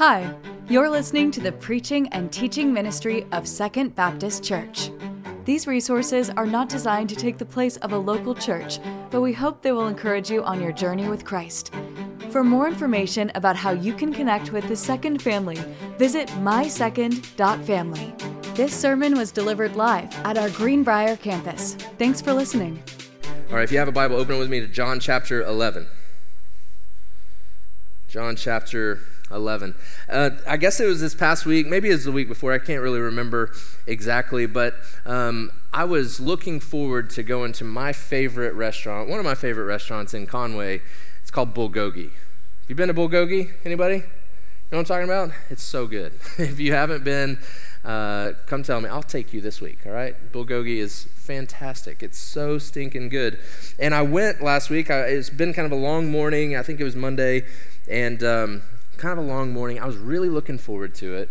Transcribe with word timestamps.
Hi, 0.00 0.34
you're 0.66 0.88
listening 0.88 1.30
to 1.32 1.42
the 1.42 1.52
preaching 1.52 2.08
and 2.08 2.32
teaching 2.32 2.72
ministry 2.72 3.26
of 3.32 3.46
Second 3.46 3.94
Baptist 3.94 4.42
Church. 4.42 4.90
These 5.44 5.66
resources 5.66 6.30
are 6.30 6.46
not 6.46 6.70
designed 6.70 7.10
to 7.10 7.16
take 7.16 7.36
the 7.36 7.44
place 7.44 7.76
of 7.76 7.92
a 7.92 7.98
local 7.98 8.34
church, 8.34 8.78
but 9.10 9.20
we 9.20 9.34
hope 9.34 9.60
they 9.60 9.72
will 9.72 9.88
encourage 9.88 10.30
you 10.30 10.42
on 10.42 10.58
your 10.58 10.72
journey 10.72 11.06
with 11.06 11.26
Christ. 11.26 11.74
For 12.30 12.42
more 12.42 12.66
information 12.66 13.30
about 13.34 13.56
how 13.56 13.72
you 13.72 13.92
can 13.92 14.10
connect 14.10 14.52
with 14.52 14.66
the 14.68 14.74
Second 14.74 15.20
family, 15.20 15.58
visit 15.98 16.28
mysecond.family. 16.28 18.14
This 18.54 18.74
sermon 18.74 19.18
was 19.18 19.30
delivered 19.30 19.76
live 19.76 20.08
at 20.24 20.38
our 20.38 20.48
Greenbrier 20.48 21.16
campus. 21.18 21.74
Thanks 21.98 22.22
for 22.22 22.32
listening. 22.32 22.82
All 23.50 23.56
right, 23.56 23.64
if 23.64 23.70
you 23.70 23.76
have 23.76 23.88
a 23.88 23.92
Bible, 23.92 24.16
open 24.16 24.36
it 24.36 24.38
with 24.38 24.48
me 24.48 24.60
to 24.60 24.66
John 24.66 24.98
chapter 24.98 25.42
11. 25.42 25.88
John 28.08 28.34
chapter 28.34 29.00
11. 29.30 29.74
Uh, 30.08 30.30
I 30.46 30.56
guess 30.56 30.80
it 30.80 30.86
was 30.86 31.00
this 31.00 31.14
past 31.14 31.46
week, 31.46 31.66
maybe 31.66 31.88
it 31.88 31.92
was 31.92 32.04
the 32.04 32.12
week 32.12 32.28
before, 32.28 32.52
I 32.52 32.58
can't 32.58 32.82
really 32.82 33.00
remember 33.00 33.52
exactly, 33.86 34.46
but 34.46 34.74
um, 35.06 35.50
I 35.72 35.84
was 35.84 36.20
looking 36.20 36.60
forward 36.60 37.10
to 37.10 37.22
going 37.22 37.52
to 37.54 37.64
my 37.64 37.92
favorite 37.92 38.54
restaurant, 38.54 39.08
one 39.08 39.18
of 39.18 39.24
my 39.24 39.34
favorite 39.34 39.64
restaurants 39.64 40.14
in 40.14 40.26
Conway. 40.26 40.80
It's 41.22 41.30
called 41.30 41.54
Bulgogi. 41.54 42.10
Have 42.10 42.68
you 42.68 42.74
been 42.74 42.88
to 42.88 42.94
Bulgogi? 42.94 43.52
Anybody? 43.64 43.96
You 43.96 44.76
know 44.76 44.82
what 44.82 44.90
I'm 44.90 45.04
talking 45.04 45.04
about? 45.04 45.30
It's 45.50 45.64
so 45.64 45.86
good. 45.86 46.12
if 46.38 46.60
you 46.60 46.72
haven't 46.72 47.02
been, 47.02 47.38
uh, 47.84 48.32
come 48.46 48.62
tell 48.62 48.80
me. 48.80 48.88
I'll 48.88 49.02
take 49.02 49.32
you 49.32 49.40
this 49.40 49.60
week, 49.60 49.78
all 49.84 49.92
right? 49.92 50.14
Bulgogi 50.32 50.76
is 50.76 51.08
fantastic. 51.14 52.02
It's 52.02 52.18
so 52.18 52.58
stinking 52.58 53.08
good. 53.08 53.40
And 53.78 53.94
I 53.94 54.02
went 54.02 54.42
last 54.42 54.70
week. 54.70 54.90
I, 54.90 55.00
it's 55.02 55.30
been 55.30 55.52
kind 55.52 55.66
of 55.66 55.72
a 55.72 55.80
long 55.80 56.10
morning. 56.10 56.56
I 56.56 56.62
think 56.62 56.80
it 56.80 56.84
was 56.84 56.94
Monday. 56.94 57.44
And 57.88 58.22
um, 58.22 58.62
kind 59.00 59.18
of 59.18 59.24
a 59.24 59.28
long 59.28 59.50
morning. 59.50 59.78
I 59.80 59.86
was 59.86 59.96
really 59.96 60.28
looking 60.28 60.58
forward 60.58 60.94
to 60.96 61.14
it. 61.14 61.30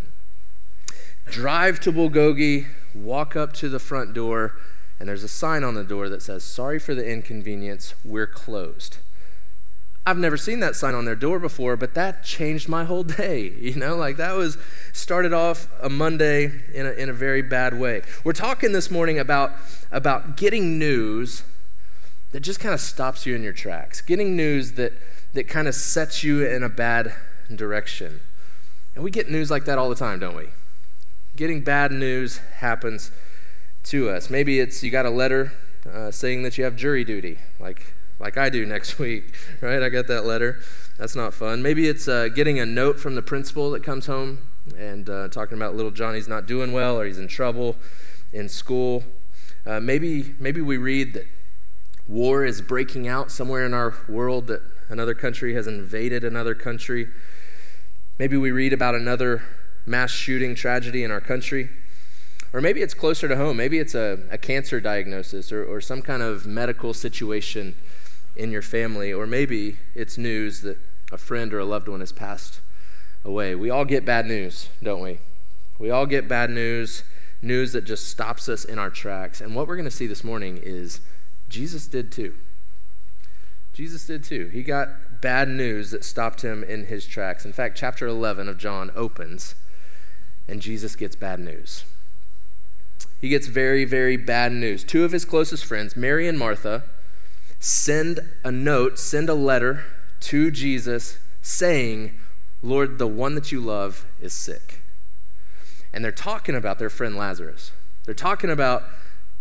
Drive 1.26 1.80
to 1.82 1.92
Bulgogi, 1.92 2.66
walk 2.95 3.36
up 3.36 3.53
to 3.53 3.70
the 3.70 3.78
front 3.78 4.14
door, 4.14 4.56
and 5.00 5.08
there's 5.08 5.23
a 5.23 5.28
sign 5.28 5.64
on 5.64 5.76
the 5.76 5.84
door 5.84 6.09
that 6.09 6.23
says, 6.23 6.44
Sorry 6.44 6.80
for 6.80 6.95
the 6.95 7.08
inconvenience, 7.08 7.94
we're 8.03 8.26
closed. 8.26 8.98
I've 10.03 10.17
never 10.17 10.38
seen 10.38 10.59
that 10.61 10.76
sign 10.76 10.95
on 10.95 11.06
their 11.06 11.16
door 11.16 11.38
before, 11.38 11.78
but 11.78 11.94
that 11.94 12.23
changed 12.23 12.67
my 12.67 12.86
whole 12.86 13.03
day. 13.03 13.53
You 13.59 13.76
know, 13.76 13.95
like 13.95 14.17
that 14.17 14.36
was 14.36 14.58
started 14.92 15.31
off 15.31 15.67
a 15.80 15.89
Monday 15.89 16.45
in 16.73 16.88
a, 16.88 16.92
in 16.92 17.08
a 17.08 17.14
very 17.14 17.44
bad 17.44 17.80
way. 17.80 18.02
We're 18.23 18.33
talking 18.33 18.72
this 18.72 18.89
morning 18.89 19.20
about, 19.20 19.52
about 19.92 20.38
getting 20.38 20.80
news 20.80 21.44
that 22.31 22.39
just 22.39 22.59
kind 22.59 22.73
of 22.73 22.80
stops 22.80 23.28
you 23.28 23.36
in 23.36 23.44
your 23.44 23.54
tracks, 23.54 24.02
getting 24.02 24.36
news 24.36 24.72
that, 24.72 24.94
that 25.33 25.48
kind 25.48 25.67
of 25.67 25.76
sets 25.76 26.23
you 26.23 26.44
in 26.44 26.64
a 26.64 26.70
bad 26.70 27.14
direction. 27.55 28.22
And 28.95 29.03
we 29.03 29.11
get 29.11 29.30
news 29.30 29.50
like 29.50 29.66
that 29.66 29.78
all 29.78 29.89
the 29.89 29.95
time, 29.95 30.19
don't 30.19 30.36
we? 30.36 30.47
Getting 31.36 31.61
bad 31.64 31.92
news 31.92 32.39
happens 32.58 33.11
to 33.83 34.09
us. 34.09 34.30
Maybe 34.30 34.59
it's 34.59 34.83
you 34.83 34.92
got 34.92 35.05
a 35.05 35.09
letter 35.09 35.53
uh, 35.92 36.11
saying 36.11 36.44
that 36.44 36.58
you 36.58 36.64
have 36.64 36.75
jury 36.75 37.03
duty, 37.03 37.39
like 37.59 37.94
like 38.20 38.38
I 38.38 38.50
do 38.50 38.66
next 38.66 39.00
week, 39.00 39.33
right? 39.61 39.81
I 39.81 39.89
got 39.89 40.08
that 40.08 40.25
letter. 40.25 40.59
That's 40.97 41.16
not 41.16 41.33
fun. 41.33 41.61
Maybe 41.61 41.88
it's 41.88 42.08
uh, 42.08 42.27
getting 42.27 42.59
a 42.59 42.66
note 42.66 43.00
from 43.00 43.16
the 43.16 43.22
principal 43.22 43.72
that 43.72 43.83
comes 43.83 44.08
home 44.08 44.39
and 44.77 45.09
uh, 45.09 45.30
talking 45.30 45.58
about 45.58 45.75
little 45.75 45.92
Johnny's 45.92 46.27
not 46.27 46.45
doing 46.45 46.73
well 46.73 47.00
or 47.00 47.05
he's 47.05 47.17
in 47.17 47.27
trouble 47.27 47.77
in 48.33 48.50
school. 48.50 49.03
Uh, 49.66 49.80
maybe 49.80 50.36
maybe 50.39 50.61
we 50.61 50.77
read 50.77 51.14
that 51.14 51.27
war 52.08 52.44
is 52.44 52.61
breaking 52.61 53.08
out 53.08 53.31
somewhere 53.31 53.66
in 53.66 53.73
our 53.73 53.95
world 54.08 54.47
that 54.47 54.61
another 54.89 55.14
country 55.14 55.53
has 55.53 55.67
invaded 55.67 56.23
another 56.23 56.55
country. 56.55 57.08
Maybe 58.20 58.36
we 58.36 58.52
read 58.52 58.73
about 58.73 58.95
another 58.95 59.44
mass 59.86 60.12
shooting 60.12 60.53
tragedy 60.53 61.06
in 61.06 61.09
our 61.09 61.22
country. 61.22 61.70
Or 62.52 62.59
maybe 62.59 62.81
it's 62.81 62.94
closer 62.94 63.30
to 63.30 63.38
home. 63.38 63.56
Maybe 63.56 63.80
it's 63.80 63.95
a, 63.95 64.20
a 64.30 64.38
cancer 64.38 64.81
diagnosis 64.81 65.53
or, 65.53 65.64
or 65.64 65.80
some 65.80 66.02
kind 66.02 66.21
of 66.21 66.45
medical 66.45 66.93
situation 66.93 67.76
in 68.36 68.52
your 68.52 68.61
family. 68.61 69.14
Or 69.14 69.26
maybe 69.26 69.77
it's 69.95 70.17
news 70.17 70.61
that 70.61 70.77
a 71.14 71.17
friend 71.17 71.54
or 71.54 71.60
a 71.60 71.66
loved 71.66 71.88
one 71.88 72.02
has 72.02 72.11
passed 72.11 72.60
away. 73.23 73.55
We 73.55 73.70
all 73.70 73.86
get 73.86 74.04
bad 74.04 74.26
news, 74.26 74.67
don't 74.83 75.02
we? 75.02 75.20
We 75.77 75.89
all 75.89 76.05
get 76.05 76.27
bad 76.27 76.49
news, 76.49 77.04
news 77.42 77.72
that 77.72 77.86
just 77.86 78.10
stops 78.10 78.49
us 78.49 78.66
in 78.66 78.77
our 78.77 78.89
tracks. 78.89 79.39
And 79.39 79.55
what 79.55 79.66
we're 79.66 79.77
going 79.77 79.86
to 79.86 79.92
see 79.92 80.08
this 80.08 80.26
morning 80.26 80.60
is 80.61 80.99
Jesus 81.48 81.88
did 81.88 82.11
too. 82.11 82.36
Jesus 83.72 84.05
did 84.05 84.26
too. 84.26 84.48
He 84.48 84.61
got 84.61 84.89
bad 85.21 85.49
news 85.49 85.91
that 85.91 86.03
stopped 86.03 86.41
him 86.41 86.63
in 86.63 86.85
his 86.85 87.05
tracks. 87.05 87.45
In 87.45 87.53
fact, 87.53 87.77
chapter 87.77 88.07
11 88.07 88.47
of 88.47 88.57
John 88.57 88.91
opens, 88.95 89.55
and 90.47 90.61
Jesus 90.61 90.95
gets 90.95 91.15
bad 91.15 91.39
news. 91.39 91.83
He 93.21 93.30
gets 93.30 93.47
very, 93.47 93.85
very 93.85 94.17
bad 94.17 94.52
news. 94.52 94.83
Two 94.83 95.03
of 95.03 95.11
his 95.11 95.25
closest 95.25 95.65
friends, 95.65 95.95
Mary 95.95 96.27
and 96.27 96.39
Martha, 96.39 96.83
send 97.59 98.19
a 98.43 98.52
note, 98.52 98.97
send 98.97 99.30
a 99.30 99.33
letter 99.33 99.83
to 100.21 100.52
Jesus 100.52 101.17
saying, 101.41 102.17
Lord, 102.61 102.97
the 102.97 103.07
one 103.07 103.36
that 103.36 103.51
you 103.51 103.59
love 103.59 104.05
is 104.21 104.33
sick. 104.33 104.81
And 105.91 106.03
they're 106.03 106.11
talking 106.11 106.55
about 106.55 106.80
their 106.80 106.89
friend 106.89 107.17
Lazarus. 107.17 107.71
They're 108.05 108.13
talking 108.13 108.49
about 108.49 108.83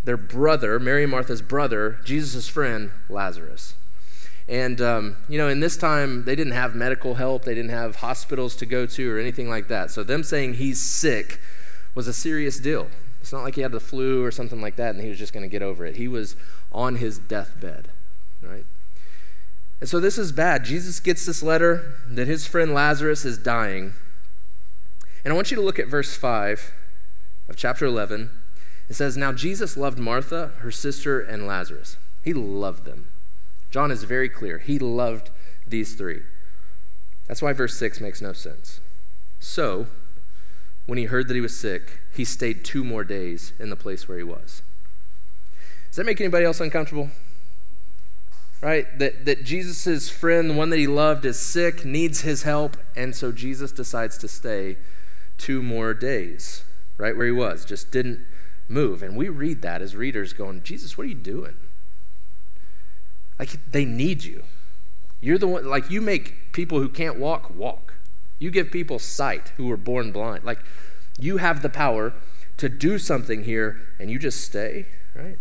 their 0.05 0.17
brother, 0.17 0.79
Mary 0.79 1.03
and 1.03 1.11
Martha's 1.11 1.43
brother, 1.43 1.99
Jesus' 2.05 2.49
friend, 2.49 2.91
Lazarus. 3.09 3.75
And, 4.49 4.81
um, 4.81 5.17
you 5.29 5.37
know, 5.37 5.49
in 5.49 5.61
this 5.61 5.77
time, 5.77 6.25
they 6.25 6.35
didn't 6.35 6.55
have 6.55 6.75
medical 6.75 7.17
help, 7.17 7.45
they 7.45 7.55
didn't 7.55 7.71
have 7.71 7.97
hospitals 7.97 8.57
to 8.57 8.67
go 8.67 8.87
to 8.87 9.15
or 9.15 9.19
anything 9.19 9.51
like 9.51 9.69
that. 9.69 9.91
So, 9.91 10.03
them 10.03 10.25
saying 10.25 10.55
he's 10.55 10.81
sick 10.81 11.39
was 11.95 12.09
a 12.09 12.15
serious 12.15 12.59
deal. 12.59 12.89
It's 13.21 13.33
not 13.33 13.43
like 13.43 13.57
he 13.57 13.61
had 13.61 13.73
the 13.73 13.81
flu 13.81 14.25
or 14.25 14.31
something 14.31 14.63
like 14.63 14.77
that 14.77 14.95
and 14.95 15.03
he 15.03 15.11
was 15.11 15.19
just 15.19 15.35
going 15.35 15.43
to 15.43 15.49
get 15.49 15.61
over 15.61 15.85
it. 15.85 15.97
He 15.97 16.09
was 16.09 16.35
on 16.73 16.97
his 16.97 17.19
deathbed, 17.19 17.91
right? 18.43 18.65
And 19.81 19.89
so, 19.89 20.01
this 20.01 20.17
is 20.17 20.33
bad. 20.33 20.65
Jesus 20.65 20.99
gets 20.99 21.27
this 21.27 21.43
letter 21.43 21.97
that 22.09 22.27
his 22.27 22.47
friend 22.47 22.73
Lazarus 22.73 23.27
is 23.27 23.37
dying. 23.37 23.93
And 25.25 25.33
I 25.33 25.37
want 25.37 25.51
you 25.51 25.57
to 25.57 25.63
look 25.63 25.79
at 25.79 25.89
verse 25.89 26.17
5 26.17 26.73
of 27.51 27.57
chapter 27.57 27.85
11. 27.85 28.31
It 28.89 28.95
says, 28.95 29.19
Now 29.19 29.33
Jesus 29.33 29.77
loved 29.77 29.99
Martha, 29.99 30.53
her 30.61 30.71
sister, 30.71 31.21
and 31.21 31.47
Lazarus. 31.47 31.99
He 32.23 32.33
loved 32.33 32.87
them. 32.87 33.09
John 33.71 33.91
is 33.91 34.05
very 34.05 34.29
clear. 34.29 34.59
He 34.59 34.79
loved 34.79 35.31
these 35.67 35.95
three. 35.95 36.23
That's 37.27 37.43
why 37.43 37.53
verse 37.53 37.77
6 37.77 38.01
makes 38.01 38.23
no 38.23 38.33
sense. 38.33 38.81
So, 39.39 39.87
when 40.87 40.99
he 40.99 41.05
heard 41.05 41.29
that 41.29 41.35
he 41.35 41.41
was 41.41 41.59
sick, 41.59 42.01
he 42.15 42.25
stayed 42.25 42.65
two 42.65 42.83
more 42.83 43.05
days 43.05 43.53
in 43.59 43.69
the 43.69 43.77
place 43.77 44.09
where 44.09 44.17
he 44.17 44.25
was. 44.25 44.63
Does 45.91 45.97
that 45.97 46.07
make 46.07 46.21
anybody 46.21 46.47
else 46.47 46.61
uncomfortable? 46.61 47.11
Right? 48.61 48.99
That, 48.99 49.27
that 49.27 49.45
Jesus' 49.45 50.09
friend, 50.09 50.51
the 50.51 50.55
one 50.55 50.71
that 50.71 50.79
he 50.79 50.87
loved, 50.87 51.25
is 51.25 51.39
sick, 51.39 51.85
needs 51.85 52.23
his 52.23 52.43
help, 52.43 52.77
and 52.97 53.15
so 53.15 53.31
Jesus 53.31 53.71
decides 53.71 54.19
to 54.19 54.29
stay 54.29 54.79
two 55.37 55.63
more 55.63 55.95
days 55.95 56.65
right 56.97 57.17
where 57.17 57.27
he 57.27 57.33
was, 57.33 57.65
just 57.65 57.93
didn't 57.93 58.25
move. 58.69 59.03
And 59.03 59.17
we 59.17 59.29
read 59.29 59.63
that 59.63 59.81
as 59.81 59.95
readers 59.95 60.33
going, 60.33 60.63
Jesus, 60.63 60.99
what 60.99 61.05
are 61.05 61.11
you 61.11 61.15
doing? 61.15 61.57
Like 63.39 63.71
they 63.71 63.85
need 63.85 64.25
you. 64.25 64.45
You're 65.21 65.39
the 65.39 65.49
one, 65.49 65.67
like 65.67 65.91
you 65.91 66.01
make 66.01 66.53
people 66.53 66.81
who 66.81 66.89
can't 66.89 67.19
walk 67.19 67.55
walk. 67.55 67.95
You 68.39 68.51
give 68.51 68.71
people 68.71 68.99
sight 68.99 69.53
who 69.57 69.67
were 69.67 69.77
born 69.77 70.13
blind. 70.13 70.45
Like 70.45 70.61
you 71.19 71.39
have 71.39 71.63
the 71.63 71.69
power 71.69 72.15
to 72.57 72.69
do 72.69 72.99
something 72.99 73.45
here 73.45 73.81
and 73.99 74.11
you 74.11 74.19
just 74.19 74.43
stay, 74.43 74.87
right? 75.15 75.39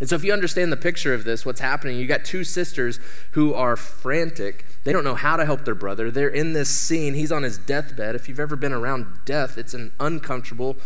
And 0.00 0.08
so, 0.08 0.16
if 0.16 0.24
you 0.24 0.32
understand 0.32 0.72
the 0.72 0.76
picture 0.76 1.14
of 1.14 1.22
this, 1.22 1.46
what's 1.46 1.60
happening, 1.60 1.96
you 1.96 2.06
got 2.06 2.24
two 2.24 2.42
sisters 2.42 2.98
who 3.32 3.54
are 3.54 3.76
frantic. 3.76 4.66
They 4.82 4.92
don't 4.92 5.04
know 5.04 5.14
how 5.14 5.36
to 5.36 5.44
help 5.44 5.64
their 5.64 5.76
brother. 5.76 6.10
They're 6.10 6.28
in 6.28 6.52
this 6.52 6.68
scene. 6.68 7.14
He's 7.14 7.30
on 7.30 7.44
his 7.44 7.58
deathbed. 7.58 8.16
If 8.16 8.28
you've 8.28 8.40
ever 8.40 8.56
been 8.56 8.72
around 8.72 9.20
death, 9.24 9.56
it's 9.56 9.72
an 9.72 9.92
uncomfortable, 10.00 10.76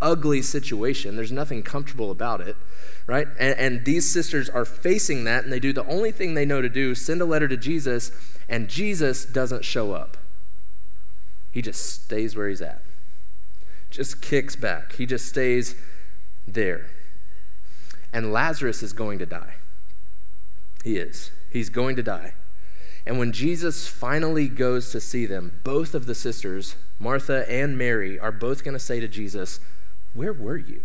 ugly 0.00 0.42
situation. 0.42 1.16
There's 1.16 1.32
nothing 1.32 1.62
comfortable 1.62 2.10
about 2.10 2.40
it 2.40 2.56
right? 3.06 3.28
And, 3.38 3.58
and, 3.58 3.84
these 3.84 4.10
sisters 4.10 4.48
are 4.48 4.64
facing 4.64 5.24
that, 5.24 5.44
and 5.44 5.52
they 5.52 5.60
do 5.60 5.72
the 5.72 5.86
only 5.86 6.10
thing 6.10 6.34
they 6.34 6.46
know 6.46 6.62
to 6.62 6.68
do 6.68 6.94
send 6.94 7.20
a 7.20 7.24
letter 7.24 7.48
to 7.48 7.56
Jesus, 7.56 8.10
and 8.48 8.68
Jesus 8.68 9.24
doesn't 9.24 9.64
show 9.64 9.92
up. 9.92 10.16
He 11.52 11.62
just 11.62 11.84
stays 11.84 12.34
where 12.34 12.48
he's 12.48 12.62
at, 12.62 12.82
just 13.90 14.20
kicks 14.20 14.56
back. 14.56 14.94
He 14.94 15.06
just 15.06 15.26
stays 15.26 15.76
there. 16.46 16.90
And 18.12 18.32
Lazarus 18.32 18.82
is 18.82 18.92
going 18.92 19.18
to 19.18 19.26
die. 19.26 19.54
He 20.82 20.96
is. 20.96 21.30
He's 21.50 21.68
going 21.68 21.96
to 21.96 22.02
die. 22.02 22.34
And 23.06 23.18
when 23.18 23.32
Jesus 23.32 23.86
finally 23.86 24.48
goes 24.48 24.90
to 24.92 25.00
see 25.00 25.26
them, 25.26 25.60
both 25.62 25.94
of 25.94 26.06
the 26.06 26.14
sisters, 26.14 26.76
Martha 26.98 27.48
and 27.50 27.76
Mary, 27.76 28.18
are 28.18 28.32
both 28.32 28.64
going 28.64 28.74
to 28.74 28.80
say 28.80 28.98
to 28.98 29.08
Jesus, 29.08 29.60
Where 30.14 30.32
were 30.32 30.56
you? 30.56 30.82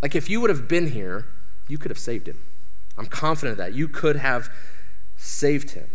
Like 0.00 0.14
if 0.14 0.30
you 0.30 0.40
would 0.40 0.50
have 0.50 0.68
been 0.68 0.92
here, 0.92 1.26
you 1.68 1.78
could 1.78 1.90
have 1.90 1.98
saved 1.98 2.26
him. 2.26 2.38
I'm 2.96 3.06
confident 3.06 3.52
of 3.52 3.58
that. 3.58 3.74
You 3.74 3.88
could 3.88 4.16
have 4.16 4.48
saved 5.16 5.72
him. 5.72 5.88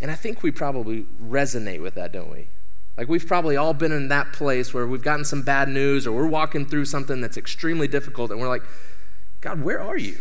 And 0.00 0.10
I 0.10 0.14
think 0.14 0.42
we 0.42 0.50
probably 0.50 1.06
resonate 1.22 1.80
with 1.80 1.94
that, 1.94 2.12
don't 2.12 2.30
we? 2.30 2.48
Like 2.96 3.08
we've 3.08 3.26
probably 3.26 3.56
all 3.56 3.74
been 3.74 3.92
in 3.92 4.08
that 4.08 4.32
place 4.32 4.74
where 4.74 4.86
we've 4.86 5.02
gotten 5.02 5.24
some 5.24 5.42
bad 5.42 5.68
news 5.68 6.06
or 6.06 6.12
we're 6.12 6.26
walking 6.26 6.66
through 6.66 6.86
something 6.86 7.20
that's 7.20 7.36
extremely 7.36 7.88
difficult 7.88 8.30
and 8.30 8.40
we're 8.40 8.48
like, 8.48 8.64
God, 9.40 9.62
where 9.62 9.80
are 9.80 9.96
you? 9.96 10.18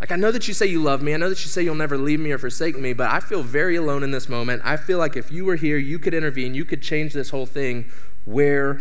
Like, 0.00 0.12
I 0.12 0.16
know 0.16 0.32
that 0.32 0.48
you 0.48 0.54
say 0.54 0.66
you 0.66 0.82
love 0.82 1.02
me. 1.02 1.14
I 1.14 1.16
know 1.16 1.28
that 1.28 1.42
you 1.44 1.48
say 1.48 1.62
you'll 1.62 1.74
never 1.74 1.96
leave 1.96 2.20
me 2.20 2.32
or 2.32 2.38
forsake 2.38 2.78
me, 2.78 2.92
but 2.92 3.10
I 3.10 3.20
feel 3.20 3.42
very 3.42 3.76
alone 3.76 4.02
in 4.02 4.10
this 4.10 4.28
moment. 4.28 4.60
I 4.64 4.76
feel 4.76 4.98
like 4.98 5.16
if 5.16 5.30
you 5.30 5.44
were 5.44 5.56
here, 5.56 5.78
you 5.78 5.98
could 5.98 6.12
intervene, 6.12 6.54
you 6.54 6.64
could 6.64 6.82
change 6.82 7.12
this 7.12 7.30
whole 7.30 7.46
thing. 7.46 7.86
Where 8.24 8.80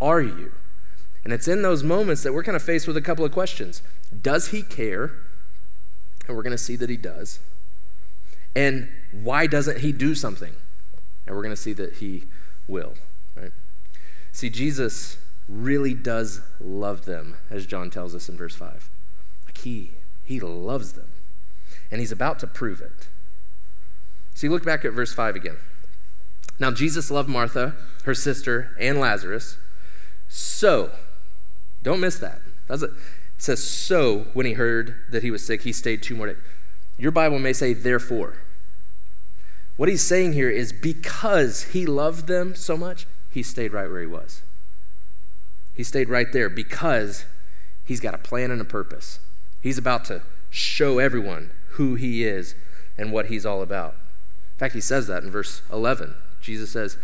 are 0.00 0.20
you? 0.20 0.52
And 1.24 1.32
it's 1.32 1.46
in 1.46 1.62
those 1.62 1.82
moments 1.82 2.22
that 2.22 2.32
we're 2.32 2.42
kind 2.42 2.56
of 2.56 2.62
faced 2.62 2.86
with 2.86 2.96
a 2.96 3.02
couple 3.02 3.24
of 3.24 3.32
questions 3.32 3.82
Does 4.22 4.48
he 4.48 4.62
care? 4.62 5.12
And 6.26 6.36
we're 6.36 6.42
going 6.42 6.52
to 6.52 6.58
see 6.58 6.76
that 6.76 6.90
he 6.90 6.96
does. 6.96 7.40
And 8.54 8.88
why 9.10 9.46
doesn't 9.46 9.78
he 9.78 9.92
do 9.92 10.14
something? 10.14 10.54
And 11.26 11.34
we're 11.34 11.42
going 11.42 11.54
to 11.54 11.60
see 11.60 11.72
that 11.72 11.94
he 11.94 12.24
will, 12.68 12.94
right? 13.36 13.52
See, 14.30 14.50
Jesus 14.50 15.18
really 15.48 15.94
does 15.94 16.42
love 16.60 17.04
them, 17.04 17.36
as 17.50 17.66
John 17.66 17.90
tells 17.90 18.14
us 18.14 18.28
in 18.28 18.36
verse 18.36 18.54
5. 18.54 18.88
Like 19.46 19.58
he 19.58 19.92
he 20.24 20.40
loves 20.40 20.92
them. 20.92 21.08
And 21.90 22.00
he's 22.00 22.12
about 22.12 22.38
to 22.40 22.46
prove 22.46 22.80
it. 22.80 23.08
See, 24.34 24.48
look 24.48 24.64
back 24.64 24.84
at 24.84 24.92
verse 24.92 25.12
5 25.12 25.36
again. 25.36 25.56
Now, 26.62 26.70
Jesus 26.70 27.10
loved 27.10 27.28
Martha, 27.28 27.74
her 28.04 28.14
sister, 28.14 28.70
and 28.78 29.00
Lazarus. 29.00 29.56
So, 30.28 30.92
don't 31.82 31.98
miss 31.98 32.20
that. 32.20 32.40
That's 32.68 32.84
it. 32.84 32.90
it 32.90 33.42
says, 33.42 33.60
so 33.60 34.26
when 34.32 34.46
he 34.46 34.52
heard 34.52 34.94
that 35.10 35.24
he 35.24 35.32
was 35.32 35.44
sick, 35.44 35.62
he 35.62 35.72
stayed 35.72 36.04
two 36.04 36.14
more 36.14 36.28
days. 36.28 36.36
Your 36.96 37.10
Bible 37.10 37.40
may 37.40 37.52
say, 37.52 37.72
therefore. 37.72 38.36
What 39.76 39.88
he's 39.88 40.04
saying 40.04 40.34
here 40.34 40.48
is 40.48 40.72
because 40.72 41.64
he 41.64 41.84
loved 41.84 42.28
them 42.28 42.54
so 42.54 42.76
much, 42.76 43.08
he 43.28 43.42
stayed 43.42 43.72
right 43.72 43.90
where 43.90 44.00
he 44.00 44.06
was. 44.06 44.42
He 45.74 45.82
stayed 45.82 46.08
right 46.08 46.32
there 46.32 46.48
because 46.48 47.24
he's 47.84 47.98
got 47.98 48.14
a 48.14 48.18
plan 48.18 48.52
and 48.52 48.60
a 48.60 48.64
purpose. 48.64 49.18
He's 49.60 49.78
about 49.78 50.04
to 50.04 50.22
show 50.48 51.00
everyone 51.00 51.50
who 51.70 51.96
he 51.96 52.22
is 52.22 52.54
and 52.96 53.10
what 53.10 53.26
he's 53.26 53.44
all 53.44 53.62
about. 53.62 53.94
In 54.52 54.58
fact, 54.58 54.74
he 54.74 54.80
says 54.80 55.08
that 55.08 55.24
in 55.24 55.30
verse 55.32 55.62
11. 55.72 56.14
Jesus 56.42 56.70
says, 56.70 56.98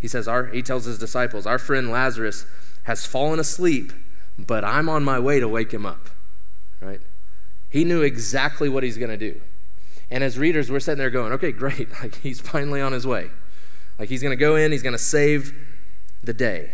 he 0.00 0.08
says, 0.08 0.28
our, 0.28 0.46
he 0.46 0.62
tells 0.62 0.84
his 0.84 0.98
disciples, 0.98 1.46
our 1.46 1.58
friend 1.58 1.90
Lazarus 1.90 2.46
has 2.84 3.06
fallen 3.06 3.38
asleep, 3.38 3.92
but 4.38 4.64
I'm 4.64 4.88
on 4.88 5.04
my 5.04 5.18
way 5.18 5.40
to 5.40 5.48
wake 5.48 5.72
him 5.72 5.86
up. 5.86 6.10
Right? 6.80 7.00
He 7.70 7.84
knew 7.84 8.02
exactly 8.02 8.68
what 8.68 8.82
he's 8.82 8.98
going 8.98 9.10
to 9.10 9.16
do. 9.16 9.40
And 10.10 10.22
as 10.22 10.38
readers, 10.38 10.70
we're 10.70 10.80
sitting 10.80 10.98
there 10.98 11.10
going, 11.10 11.32
okay, 11.32 11.52
great. 11.52 11.88
Like 12.02 12.16
he's 12.16 12.40
finally 12.40 12.80
on 12.80 12.92
his 12.92 13.06
way. 13.06 13.30
Like 13.98 14.08
he's 14.08 14.22
going 14.22 14.36
to 14.36 14.36
go 14.36 14.56
in, 14.56 14.72
he's 14.72 14.82
going 14.82 14.92
to 14.92 14.98
save 14.98 15.54
the 16.22 16.34
day. 16.34 16.72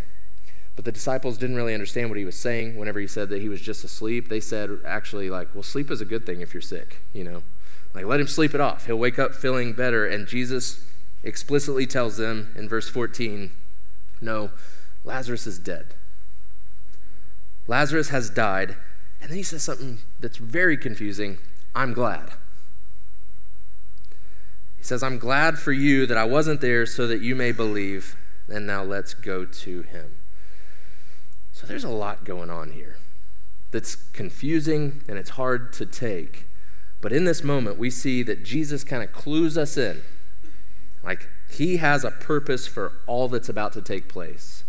But 0.74 0.84
the 0.84 0.92
disciples 0.92 1.38
didn't 1.38 1.56
really 1.56 1.74
understand 1.74 2.08
what 2.08 2.18
he 2.18 2.24
was 2.24 2.36
saying 2.36 2.76
whenever 2.76 3.00
he 3.00 3.06
said 3.06 3.28
that 3.30 3.42
he 3.42 3.48
was 3.48 3.60
just 3.60 3.84
asleep. 3.84 4.28
They 4.28 4.40
said, 4.40 4.70
actually, 4.86 5.28
like, 5.28 5.54
well, 5.54 5.62
sleep 5.62 5.90
is 5.90 6.00
a 6.00 6.04
good 6.04 6.24
thing 6.24 6.40
if 6.40 6.54
you're 6.54 6.60
sick, 6.60 7.02
you 7.12 7.24
know? 7.24 7.42
Like, 7.94 8.06
let 8.06 8.20
him 8.20 8.28
sleep 8.28 8.54
it 8.54 8.60
off. 8.60 8.86
He'll 8.86 8.96
wake 8.96 9.18
up 9.18 9.34
feeling 9.34 9.72
better. 9.72 10.06
And 10.06 10.26
Jesus 10.26 10.87
explicitly 11.22 11.86
tells 11.86 12.16
them 12.16 12.52
in 12.56 12.68
verse 12.68 12.88
14, 12.88 13.50
no, 14.20 14.50
Lazarus 15.04 15.46
is 15.46 15.58
dead. 15.58 15.94
Lazarus 17.66 18.08
has 18.08 18.30
died. 18.30 18.76
And 19.20 19.30
then 19.30 19.36
he 19.36 19.42
says 19.42 19.62
something 19.62 19.98
that's 20.20 20.36
very 20.36 20.76
confusing 20.76 21.38
I'm 21.74 21.92
glad. 21.92 22.30
He 24.78 24.84
says, 24.84 25.02
I'm 25.02 25.18
glad 25.18 25.58
for 25.58 25.72
you 25.72 26.06
that 26.06 26.16
I 26.16 26.24
wasn't 26.24 26.60
there 26.60 26.86
so 26.86 27.06
that 27.06 27.20
you 27.20 27.34
may 27.34 27.52
believe. 27.52 28.16
And 28.48 28.66
now 28.66 28.82
let's 28.82 29.14
go 29.14 29.44
to 29.44 29.82
him. 29.82 30.16
So 31.52 31.66
there's 31.66 31.84
a 31.84 31.90
lot 31.90 32.24
going 32.24 32.50
on 32.50 32.72
here 32.72 32.96
that's 33.70 33.94
confusing 33.94 35.02
and 35.08 35.18
it's 35.18 35.30
hard 35.30 35.72
to 35.74 35.86
take. 35.86 36.46
But 37.00 37.12
in 37.12 37.24
this 37.24 37.44
moment, 37.44 37.78
we 37.78 37.90
see 37.90 38.22
that 38.22 38.44
Jesus 38.44 38.82
kind 38.82 39.02
of 39.02 39.12
clues 39.12 39.58
us 39.58 39.76
in. 39.76 40.02
Like, 41.08 41.30
he 41.48 41.78
has 41.78 42.04
a 42.04 42.10
purpose 42.10 42.66
for 42.66 42.92
all 43.06 43.28
that's 43.28 43.48
about 43.48 43.72
to 43.72 43.80
take 43.80 44.10
place. 44.10 44.62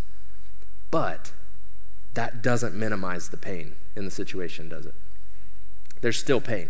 But 0.90 1.34
that 2.14 2.42
doesn't 2.42 2.74
minimize 2.74 3.28
the 3.28 3.36
pain 3.36 3.76
in 3.94 4.06
the 4.06 4.12
situation, 4.12 4.70
does 4.70 4.86
it? 4.86 4.94
There's 6.00 6.18
still 6.18 6.40
pain. 6.40 6.70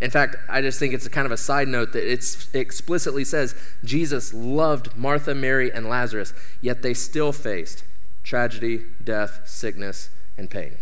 In 0.00 0.08
fact, 0.08 0.36
I 0.48 0.62
just 0.62 0.78
think 0.78 0.94
it's 0.94 1.08
kind 1.08 1.26
of 1.26 1.32
a 1.32 1.36
side 1.36 1.66
note 1.66 1.92
that 1.94 2.08
it 2.08 2.46
explicitly 2.54 3.24
says 3.24 3.56
Jesus 3.82 4.32
loved 4.32 4.96
Martha, 4.96 5.34
Mary, 5.34 5.72
and 5.72 5.88
Lazarus, 5.88 6.32
yet 6.60 6.82
they 6.82 6.94
still 6.94 7.32
faced 7.32 7.82
tragedy, 8.22 8.84
death, 9.02 9.40
sickness, 9.46 10.10
and 10.38 10.48
pain. 10.48 10.76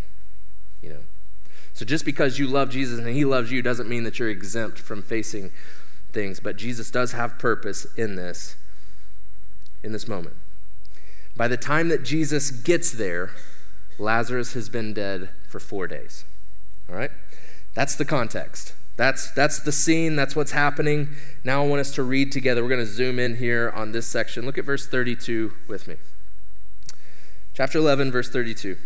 You 0.83 0.91
know. 0.91 1.05
So 1.73 1.87
just 1.87 2.05
because 2.05 2.39
you 2.39 2.49
love 2.49 2.69
Jesus 2.69 2.99
and 2.99 3.09
he 3.09 3.25
loves 3.25 3.51
you 3.51 3.63
doesn't 3.63 3.89
mean 3.89 4.05
that 4.05 4.19
you're 4.19 4.29
exempt 4.29 4.79
from 4.79 5.01
facing 5.01 5.53
things, 6.13 6.41
but 6.41 6.57
Jesus 6.57 6.91
does 6.91 7.13
have 7.13 7.39
purpose 7.39 7.87
in 7.97 8.17
this 8.17 8.57
in 9.83 9.93
this 9.93 10.09
moment. 10.09 10.35
By 11.37 11.47
the 11.47 11.57
time 11.57 11.89
that 11.89 12.03
Jesus 12.03 12.51
gets 12.51 12.91
there, 12.91 13.31
Lazarus 13.99 14.55
has 14.55 14.69
been 14.69 14.93
dead 14.93 15.29
for 15.49 15.61
4 15.61 15.87
days. 15.87 16.25
All 16.89 16.97
right? 16.97 17.13
That's 17.75 17.95
the 17.95 18.05
context. 18.05 18.75
That's, 18.97 19.31
that's 19.31 19.61
the 19.61 19.71
scene. 19.71 20.17
That's 20.17 20.35
what's 20.35 20.51
happening. 20.51 21.11
Now 21.45 21.63
I 21.63 21.67
want 21.69 21.79
us 21.79 21.95
to 21.95 22.03
read 22.03 22.33
together. 22.33 22.63
We're 22.63 22.71
going 22.71 22.81
to 22.81 22.87
zoom 22.87 23.21
in 23.21 23.37
here 23.37 23.71
on 23.73 23.93
this 23.93 24.09
section. 24.09 24.45
Look 24.45 24.59
at 24.59 24.65
verse 24.65 24.89
32 24.89 25.53
with 25.69 25.87
me. 25.87 25.95
Chapter 27.55 27.79
11, 27.79 28.11
verse 28.11 28.29
32. 28.29 28.77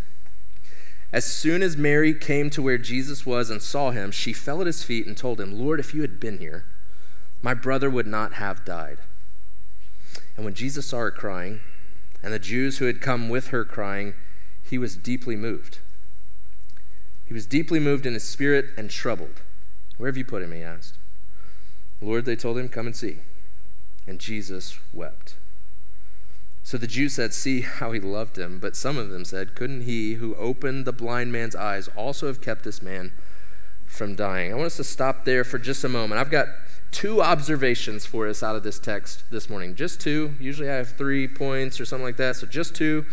As 1.11 1.25
soon 1.25 1.63
as 1.63 1.79
Mary 1.79 2.13
came 2.13 2.51
to 2.51 2.61
where 2.61 2.77
Jesus 2.77 3.25
was 3.25 3.49
and 3.49 3.63
saw 3.63 3.91
him, 3.91 4.11
she 4.11 4.35
fell 4.35 4.61
at 4.61 4.67
his 4.67 4.83
feet 4.83 5.07
and 5.07 5.17
told 5.17 5.41
him, 5.41 5.59
Lord, 5.59 5.81
if 5.81 5.95
you 5.95 6.03
had 6.03 6.21
been 6.21 6.39
here, 6.39 6.67
my 7.43 7.55
brother 7.55 7.91
would 7.91 8.07
not 8.07 8.35
have 8.35 8.65
died. 8.65 8.99
And 10.37 10.45
when 10.45 10.55
Jesus 10.55 10.87
saw 10.87 10.99
her 10.99 11.11
crying, 11.11 11.61
and 12.23 12.33
the 12.33 12.39
Jews 12.39 12.79
who 12.79 12.87
had 12.87 13.01
come 13.01 13.29
with 13.29 13.49
her 13.49 13.65
crying, 13.65 14.15
he 14.63 14.79
was 14.79 14.97
deeply 14.97 15.37
moved. 15.37 15.79
He 17.27 17.35
was 17.35 17.47
deeply 17.47 17.81
moved 17.81 18.07
in 18.07 18.15
his 18.15 18.25
spirit 18.25 18.67
and 18.77 18.91
troubled. 18.91 19.43
Where 19.99 20.09
have 20.09 20.17
you 20.17 20.25
put 20.25 20.43
him? 20.43 20.53
He 20.53 20.63
asked. 20.63 20.95
Lord, 22.01 22.25
they 22.25 22.37
told 22.37 22.59
him, 22.59 22.69
Come 22.69 22.87
and 22.87 22.97
see. 22.97 23.19
And 24.07 24.19
Jesus 24.19 24.79
wept. 24.93 25.37
So 26.65 26.79
the 26.79 26.87
Jews 26.87 27.15
said, 27.15 27.35
See 27.35 27.63
how 27.63 27.93
he 27.93 28.01
loved 28.01 28.39
him. 28.39 28.59
But 28.59 28.77
some 28.77 28.99
of 28.99 29.11
them 29.11 29.25
said, 29.25 29.55
Couldn't 29.55 29.83
he 29.83 30.15
who 30.15 30.35
opened 30.37 30.85
the 30.85 30.93
blind 30.93 31.33
man's 31.33 31.57
eyes 31.57 31.89
also 31.97 32.27
have 32.27 32.41
kept 32.41 32.65
this 32.65 32.83
man 32.83 33.13
from 33.87 34.15
dying? 34.15 34.53
I 34.53 34.55
want 34.55 34.67
us 34.67 34.77
to 34.77 34.85
stop 34.85 35.25
there 35.25 35.45
for 35.45 35.59
just 35.59 35.85
a 35.85 35.89
moment. 35.89 36.21
I've 36.21 36.31
got 36.31 36.49
two 36.93 37.21
observations 37.21 38.07
for 38.07 38.29
us 38.29 38.43
out 38.43 38.55
of 38.55 38.63
this 38.63 38.79
text 38.79 39.25
this 39.31 39.51
morning. 39.51 39.75
Just 39.75 40.01
two. 40.01 40.35
Usually 40.39 40.71
I 40.71 40.75
have 40.75 40.91
three 40.91 41.27
points 41.27 41.81
or 41.81 41.85
something 41.85 42.05
like 42.05 42.19
that. 42.19 42.37
So 42.37 42.47
just 42.47 42.77
two 42.77 43.05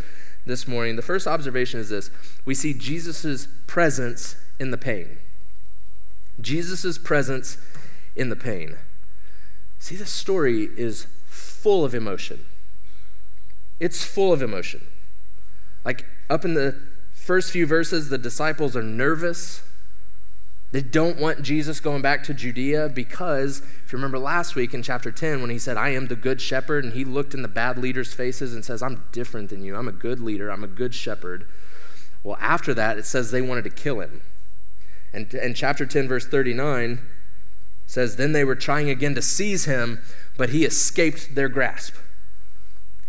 this 0.45 0.67
morning. 0.67 0.95
The 0.95 1.01
first 1.01 1.25
observation 1.25 1.79
is 1.79 1.89
this 1.89 2.11
we 2.45 2.53
see 2.53 2.73
Jesus' 2.73 3.47
presence 3.65 4.35
in 4.59 4.71
the 4.71 4.77
pain. 4.77 5.17
Jesus' 6.39 6.97
presence 6.97 7.57
in 8.15 8.29
the 8.29 8.35
pain. 8.35 8.77
See, 9.79 9.95
this 9.95 10.11
story 10.11 10.69
is 10.77 11.07
full 11.25 11.85
of 11.85 11.95
emotion. 11.95 12.45
It's 13.79 14.03
full 14.03 14.33
of 14.33 14.41
emotion. 14.41 14.85
Like 15.85 16.05
up 16.29 16.43
in 16.43 16.53
the 16.53 16.79
first 17.13 17.51
few 17.51 17.65
verses, 17.65 18.09
the 18.09 18.17
disciples 18.17 18.75
are 18.75 18.83
nervous. 18.83 19.63
They 20.71 20.81
don't 20.81 21.17
want 21.17 21.41
Jesus 21.41 21.79
going 21.79 22.03
back 22.03 22.23
to 22.25 22.33
Judea 22.33 22.89
because, 22.89 23.61
if 23.83 23.91
you 23.91 23.97
remember 23.97 24.19
last 24.19 24.55
week 24.55 24.73
in 24.73 24.83
chapter 24.83 25.11
10, 25.11 25.41
when 25.41 25.49
he 25.49 25.57
said, 25.57 25.77
I 25.77 25.89
am 25.89 26.07
the 26.07 26.15
good 26.15 26.39
shepherd, 26.39 26.83
and 26.83 26.93
he 26.93 27.03
looked 27.03 27.33
in 27.33 27.41
the 27.41 27.47
bad 27.47 27.77
leaders' 27.79 28.13
faces 28.13 28.53
and 28.53 28.63
says, 28.63 28.83
I'm 28.83 29.03
different 29.11 29.49
than 29.49 29.63
you. 29.63 29.75
I'm 29.75 29.87
a 29.87 29.93
good 29.93 30.19
leader. 30.19 30.51
I'm 30.51 30.63
a 30.63 30.67
good 30.67 30.93
shepherd. 30.93 31.47
Well, 32.23 32.37
after 32.39 32.75
that, 32.75 32.99
it 32.99 33.05
says 33.05 33.31
they 33.31 33.41
wanted 33.41 33.63
to 33.63 33.71
kill 33.71 33.99
him. 33.99 34.21
And 35.11 35.33
in 35.33 35.55
chapter 35.55 35.87
10, 35.87 36.07
verse 36.07 36.27
39, 36.27 36.99
says, 37.87 38.17
Then 38.17 38.33
they 38.33 38.43
were 38.43 38.55
trying 38.55 38.91
again 38.91 39.15
to 39.15 39.23
seize 39.23 39.65
him, 39.65 39.99
but 40.37 40.49
he 40.49 40.65
escaped 40.65 41.33
their 41.33 41.49
grasp. 41.49 41.95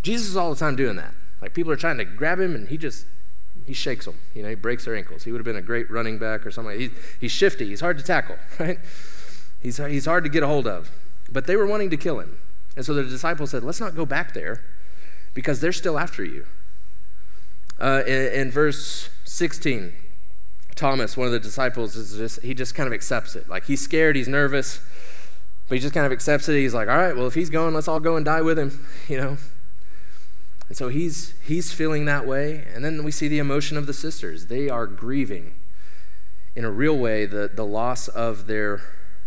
Jesus 0.03 0.29
is 0.29 0.37
all 0.37 0.51
the 0.51 0.59
time 0.59 0.77
doing 0.77 0.97
that. 0.97 1.13
Like 1.43 1.53
people 1.53 1.73
are 1.73 1.77
trying 1.77 1.99
to 1.99 2.05
grab 2.05 2.41
him 2.41 2.55
and 2.55 2.69
he 2.69 2.79
just 2.79 3.05
he 3.67 3.73
shakes 3.73 4.05
them. 4.05 4.17
You 4.35 4.43
know, 4.43 4.49
he 4.49 4.55
breaks 4.55 4.85
their 4.85 4.97
ankles. 4.97 5.25
He 5.25 5.33
would 5.33 5.39
have 5.39 5.45
been 5.45 5.57
a 5.57 5.63
great 5.63 5.91
running 5.91 6.19
back 6.19 6.47
or 6.47 6.51
something. 6.51 6.79
He's, 6.79 6.91
he's 7.21 7.33
shifty. 7.33 7.67
He's 7.67 7.81
hard 7.81 7.99
to 7.99 8.05
tackle, 8.05 8.37
right? 8.59 8.79
He's, 9.61 9.77
he's 9.77 10.07
hard 10.07 10.25
to 10.25 10.31
get 10.31 10.43
a 10.43 10.47
hold 10.47 10.67
of. 10.67 10.91
But 11.31 11.47
they 11.47 11.57
were 11.57 11.67
wanting 11.67 11.91
to 11.91 11.97
kill 11.97 12.19
him. 12.21 12.39
And 12.77 12.85
so 12.85 12.95
the 12.95 13.05
disciples 13.05 13.51
said, 13.51 13.63
let's 13.63 13.81
not 13.81 13.95
go 13.95 14.07
back 14.07 14.35
there 14.35 14.63
because 15.35 15.61
they're 15.61 15.73
still 15.73 15.99
after 15.99 16.25
you. 16.25 16.47
Uh, 17.79 18.03
in, 18.07 18.33
in 18.33 18.51
verse 18.51 19.11
16, 19.25 19.93
Thomas, 20.75 21.17
one 21.17 21.27
of 21.27 21.33
the 21.33 21.41
disciples, 21.41 21.97
is 21.97 22.17
just, 22.17 22.43
he 22.43 22.55
just 22.55 22.75
kind 22.75 22.87
of 22.87 22.93
accepts 22.93 23.37
it. 23.37 23.49
Like 23.49 23.65
he's 23.65 23.81
scared, 23.81 24.17
he's 24.17 24.29
nervous. 24.29 24.81
But 25.69 25.77
he 25.77 25.81
just 25.81 25.95
kind 25.95 26.05
of 26.05 26.13
accepts 26.13 26.49
it. 26.49 26.57
He's 26.57 26.75
like, 26.75 26.89
all 26.89 26.97
right, 26.99 27.17
well, 27.17 27.27
if 27.27 27.35
he's 27.35 27.49
going, 27.49 27.75
let's 27.75 27.87
all 27.87 28.01
go 28.01 28.17
and 28.17 28.25
die 28.25 28.43
with 28.43 28.59
him, 28.59 28.87
you 29.09 29.17
know? 29.17 29.37
And 30.71 30.77
so 30.77 30.89
he's, 30.89 31.35
he's 31.45 31.73
feeling 31.73 32.05
that 32.05 32.29
way. 32.29 32.65
And 32.73 32.85
then 32.85 33.03
we 33.03 33.11
see 33.11 33.27
the 33.27 33.41
emotion 33.41 33.77
of 33.77 33.89
the 33.89 33.93
sisters. 33.93 34.47
They 34.47 34.69
are 34.69 34.87
grieving 34.87 35.57
in 36.55 36.65
a 36.65 36.71
real 36.71 36.97
way 36.97 37.27
the, 37.27 37.51
the 37.53 37.67
loss 37.67 38.07
of 38.07 38.47
their 38.47 38.81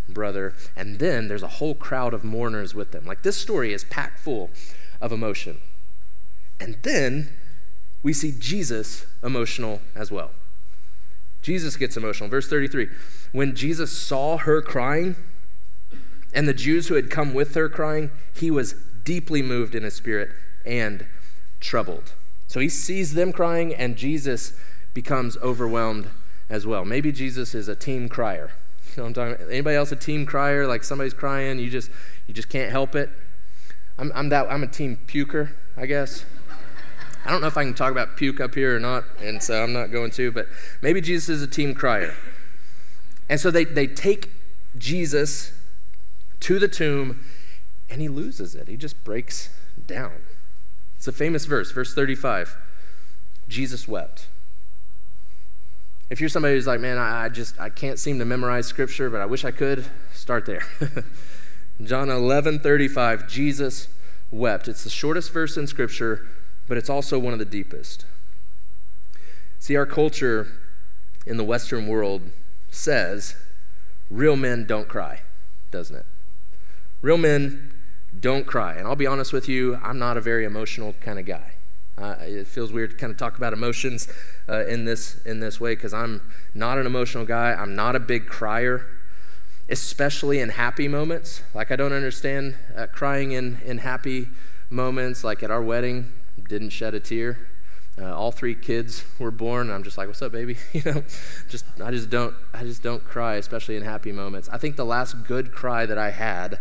brother. 0.08 0.54
And 0.74 1.00
then 1.00 1.28
there's 1.28 1.44
a 1.44 1.50
whole 1.50 1.76
crowd 1.76 2.14
of 2.14 2.24
mourners 2.24 2.74
with 2.74 2.94
them. 2.94 3.06
Like 3.06 3.24
this 3.24 3.36
story 3.36 3.74
is 3.74 3.84
packed 3.84 4.20
full 4.20 4.52
of 5.02 5.12
emotion. 5.12 5.58
And 6.62 6.78
then 6.82 7.34
we 8.04 8.14
see 8.14 8.34
Jesus 8.40 9.06
emotional 9.22 9.82
as 9.96 10.10
well. 10.10 10.32
Jesus 11.42 11.76
gets 11.76 11.98
emotional. 11.98 12.30
Verse 12.30 12.50
33 12.50 12.88
When 13.34 13.54
Jesus 13.54 13.92
saw 13.92 14.38
her 14.38 14.62
crying, 14.62 15.18
and 16.34 16.48
the 16.48 16.54
Jews 16.54 16.88
who 16.88 16.96
had 16.96 17.12
come 17.12 17.34
with 17.34 17.54
her 17.56 17.68
crying, 17.68 18.12
he 18.34 18.50
was 18.50 18.76
deeply 19.04 19.42
moved 19.42 19.76
in 19.76 19.84
his 19.84 19.94
spirit 19.94 20.30
and 20.66 21.06
troubled. 21.64 22.14
So 22.48 22.60
he 22.60 22.70
sees 22.70 23.14
them 23.16 23.32
crying, 23.32 23.74
and 23.74 23.96
Jesus 23.96 24.54
becomes 24.94 25.38
overwhelmed 25.38 26.10
as 26.50 26.68
well. 26.68 26.86
Maybe 26.86 27.12
Jesus 27.12 27.56
is 27.56 27.68
a 27.68 27.76
team 27.76 28.10
crier. 28.10 28.52
You 28.96 28.98
know 28.98 29.04
what 29.06 29.08
I'm 29.08 29.14
talking 29.16 29.34
about? 29.42 29.52
Anybody 29.52 29.76
else 29.76 29.92
a 29.92 29.96
team 29.96 30.24
crier? 30.28 30.68
Like 30.68 30.84
somebody's 30.84 31.16
crying, 31.16 31.58
you 31.58 31.72
just 31.72 31.90
you 32.28 32.34
just 32.36 32.48
can't 32.48 32.70
help 32.70 32.94
it. 32.94 33.10
I'm, 33.98 34.12
I'm 34.14 34.30
that 34.30 34.52
I'm 34.52 34.62
a 34.62 34.68
team 34.68 35.00
puker, 35.08 35.50
I 35.76 35.88
guess. 35.88 36.26
I 37.26 37.32
don't 37.32 37.42
know 37.42 37.48
if 37.48 37.58
I 37.58 37.64
can 37.64 37.74
talk 37.74 37.92
about 37.92 38.18
puke 38.18 38.40
up 38.40 38.54
here 38.54 38.76
or 38.76 38.80
not, 38.80 39.06
and 39.20 39.42
so 39.42 39.64
I'm 39.64 39.74
not 39.74 39.92
going 39.92 40.12
to, 40.12 40.32
but 40.32 40.48
maybe 40.84 41.02
Jesus 41.02 41.30
is 41.30 41.42
a 41.42 41.48
team 41.48 41.74
crier. 41.74 42.14
And 43.30 43.40
so 43.40 43.50
they, 43.50 43.64
they 43.64 43.88
take 43.88 44.30
Jesus 44.78 45.54
to 46.42 46.60
the 46.60 46.68
tomb, 46.68 47.24
and 47.90 48.00
he 48.00 48.10
loses 48.10 48.54
it. 48.54 48.68
He 48.68 48.76
just 48.76 49.04
breaks 49.04 49.50
down. 49.88 50.22
It's 51.04 51.08
a 51.10 51.12
famous 51.12 51.44
verse, 51.44 51.70
verse 51.70 51.94
35. 51.94 52.56
Jesus 53.50 53.90
wept. 53.90 54.28
If 56.10 56.22
you're 56.22 56.30
somebody 56.30 56.56
who's 56.56 56.66
like, 56.66 56.80
man, 56.80 56.98
I, 56.98 57.26
I 57.26 57.28
just 57.28 57.60
I 57.60 57.70
can't 57.70 58.00
seem 58.00 58.20
to 58.20 58.26
memorize 58.26 58.68
scripture, 58.68 59.10
but 59.10 59.20
I 59.20 59.26
wish 59.26 59.44
I 59.44 59.52
could, 59.52 59.84
start 60.14 60.46
there. 60.46 60.66
John 61.84 62.10
11, 62.10 62.60
35, 62.60 63.28
Jesus 63.28 63.90
wept. 64.32 64.70
It's 64.70 64.86
the 64.86 64.90
shortest 64.90 65.34
verse 65.34 65.58
in 65.58 65.68
scripture, 65.68 66.26
but 66.70 66.78
it's 66.78 66.90
also 66.90 67.20
one 67.20 67.34
of 67.34 67.40
the 67.40 67.44
deepest. 67.44 68.06
See, 69.60 69.76
our 69.76 69.86
culture 69.86 70.54
in 71.26 71.36
the 71.36 71.44
Western 71.44 71.86
world 71.88 72.22
says 72.72 73.36
real 74.10 74.38
men 74.38 74.66
don't 74.66 74.88
cry, 74.88 75.20
doesn't 75.70 75.98
it? 75.98 76.06
Real 77.02 77.18
men 77.18 77.73
don't 78.20 78.46
cry. 78.46 78.74
And 78.74 78.88
I'll 78.88 78.96
be 78.96 79.08
honest 79.08 79.34
with 79.34 79.48
you, 79.50 79.80
I'm 79.84 80.00
not 80.00 80.18
a 80.18 80.22
very 80.22 80.46
emotional 80.46 80.94
kind 81.02 81.20
of 81.20 81.26
guy. 81.26 81.54
Uh, 81.98 82.16
it 82.22 82.48
feels 82.48 82.74
weird 82.74 82.92
to 82.92 82.98
kind 82.98 83.12
of 83.12 83.18
talk 83.18 83.38
about 83.38 83.54
emotions 83.54 84.08
uh, 84.50 84.66
in 84.66 84.86
this 84.86 85.22
in 85.26 85.40
this 85.40 85.60
way 85.60 85.76
because 85.76 85.94
I'm 85.94 86.22
not 86.54 86.80
an 86.80 86.88
emotional 86.88 87.24
guy. 87.24 87.54
I'm 87.54 87.76
not 87.76 87.96
a 87.96 88.00
big 88.00 88.26
crier, 88.26 88.88
especially 89.70 90.40
in 90.40 90.50
happy 90.50 90.88
moments. 90.88 91.44
Like 91.54 91.70
I 91.70 91.76
don't 91.76 91.94
understand 91.94 92.56
uh, 92.76 92.88
crying 92.88 93.32
in 93.32 93.60
in 93.64 93.80
happy 93.80 94.30
moments. 94.72 95.24
Like 95.24 95.44
at 95.44 95.52
our 95.52 95.62
wedding, 95.62 96.12
didn't 96.48 96.72
shed 96.72 96.96
a 96.96 97.00
tear. 97.00 97.48
Uh, 98.02 98.12
all 98.12 98.32
three 98.32 98.56
kids 98.56 99.06
were 99.20 99.30
born. 99.30 99.70
I'm 99.70 99.84
just 99.84 99.96
like, 99.96 100.08
"What's 100.08 100.24
up, 100.24 100.32
baby?" 100.32 100.58
you 100.74 100.82
know, 100.84 101.04
just 101.48 101.66
I 101.80 101.92
just 101.92 102.10
don't 102.10 102.34
I 102.56 102.64
just 102.64 102.82
don't 102.82 103.04
cry, 103.04 103.36
especially 103.36 103.76
in 103.76 103.84
happy 103.84 104.12
moments. 104.12 104.50
I 104.52 104.58
think 104.58 104.78
the 104.78 104.86
last 104.86 105.26
good 105.26 105.52
cry 105.52 105.86
that 105.86 106.00
I 106.00 106.10
had 106.10 106.60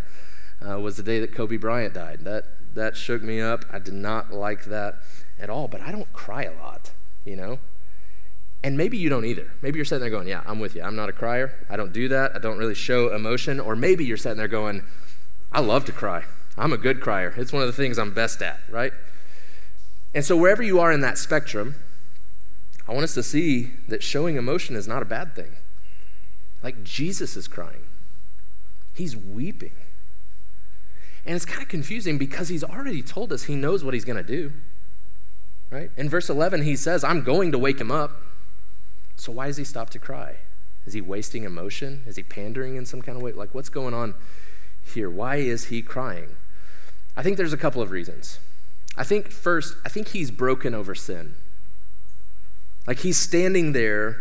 uh, 0.67 0.79
was 0.79 0.97
the 0.97 1.03
day 1.03 1.21
that 1.21 1.35
Kobe 1.35 1.57
Bryant 1.57 1.95
died. 1.95 2.21
That 2.23 2.45
that 2.75 2.97
shook 2.97 3.23
me 3.23 3.41
up. 3.41 3.65
I 3.71 3.79
did 3.79 3.95
not 3.95 4.33
like 4.33 4.65
that 4.65 4.97
at 5.39 5.51
all. 5.51 5.69
But 5.69 5.81
I 5.81 5.93
don't 5.93 6.13
cry 6.13 6.45
a 6.45 6.53
lot, 6.53 6.93
you 7.25 7.37
know. 7.37 7.59
And 8.65 8.77
maybe 8.77 8.97
you 8.97 9.09
don't 9.09 9.25
either. 9.25 9.51
Maybe 9.61 9.79
you're 9.79 9.85
sitting 9.85 10.01
there 10.01 10.11
going, 10.11 10.29
"Yeah, 10.29 10.43
I'm 10.47 10.61
with 10.61 10.77
you. 10.77 10.83
I'm 10.83 10.97
not 10.97 11.09
a 11.09 11.13
crier. 11.13 11.67
I 11.69 11.77
don't 11.77 11.93
do 11.93 12.09
that. 12.09 12.33
I 12.35 12.39
don't 12.39 12.59
really 12.59 12.75
show 12.75 13.13
emotion." 13.13 13.59
Or 13.61 13.75
maybe 13.75 14.05
you're 14.05 14.17
sitting 14.17 14.39
there 14.39 14.49
going, 14.49 14.85
"I 15.51 15.61
love 15.61 15.85
to 15.87 15.93
cry. 15.93 16.25
I'm 16.57 16.73
a 16.73 16.79
good 16.79 17.01
crier. 17.01 17.35
It's 17.37 17.53
one 17.53 17.63
of 17.63 17.69
the 17.69 17.73
things 17.73 17.99
I'm 17.99 18.15
best 18.15 18.41
at." 18.43 18.61
Right? 18.71 18.93
And 20.15 20.25
so, 20.25 20.37
wherever 20.37 20.63
you 20.63 20.79
are 20.79 20.93
in 20.93 21.01
that 21.01 21.19
spectrum, 21.19 21.77
I 22.87 22.93
want 22.93 23.05
us 23.05 23.15
to 23.15 23.23
see 23.23 23.73
that 23.89 24.03
showing 24.03 24.37
emotion 24.37 24.77
is 24.77 24.87
not 24.87 25.03
a 25.03 25.07
bad 25.07 25.35
thing. 25.35 25.57
Like 26.63 26.85
Jesus 26.85 27.37
is 27.37 27.49
crying, 27.49 27.85
he's 28.95 29.17
weeping. 29.17 29.73
And 31.25 31.37
it's 31.37 31.45
kind 31.45 31.63
of 31.63 31.69
confusing 31.69 32.19
because 32.19 32.49
he's 32.49 32.65
already 32.65 33.03
told 33.03 33.33
us 33.33 33.45
he 33.45 33.55
knows 33.55 33.85
what 33.85 33.95
he's 33.95 34.05
going 34.05 34.17
to 34.17 34.23
do. 34.23 34.53
Right? 35.71 35.91
In 35.97 36.09
verse 36.09 36.29
11, 36.29 36.63
he 36.63 36.77
says, 36.77 37.05
I'm 37.05 37.23
going 37.23 37.53
to 37.53 37.59
wake 37.59 37.81
him 37.81 37.91
up. 37.91 38.13
So 39.17 39.33
why 39.33 39.47
does 39.47 39.57
he 39.57 39.65
stop 39.65 39.91
to 39.91 39.99
cry? 39.99 40.37
Is 40.85 40.95
he 40.95 41.01
wasting 41.01 41.45
emotion? 41.45 42.03
Is 42.07 42.17
he 42.17 42.23
pandering 42.23 42.77
in 42.77 42.85
some 42.85 43.01
kind 43.01 43.17
of 43.17 43.23
way? 43.23 43.33
Like, 43.33 43.55
what's 43.55 43.69
going 43.69 43.95
on 43.95 44.15
here? 44.85 45.09
Why 45.09 45.37
is 45.37 45.67
he 45.67 45.81
crying? 45.81 46.37
I 47.17 47.23
think 47.23 47.37
there's 47.37 47.53
a 47.53 47.59
couple 47.59 47.81
of 47.81 47.91
reasons. 47.91 48.41
I 48.97 49.05
think 49.05 49.31
first, 49.31 49.75
I 49.85 49.89
think 49.89 50.09
he's 50.09 50.31
broken 50.31 50.75
over 50.75 50.95
sin. 50.95 51.37
Like 52.87 52.99
he's 52.99 53.17
standing 53.17 53.73
there 53.73 54.17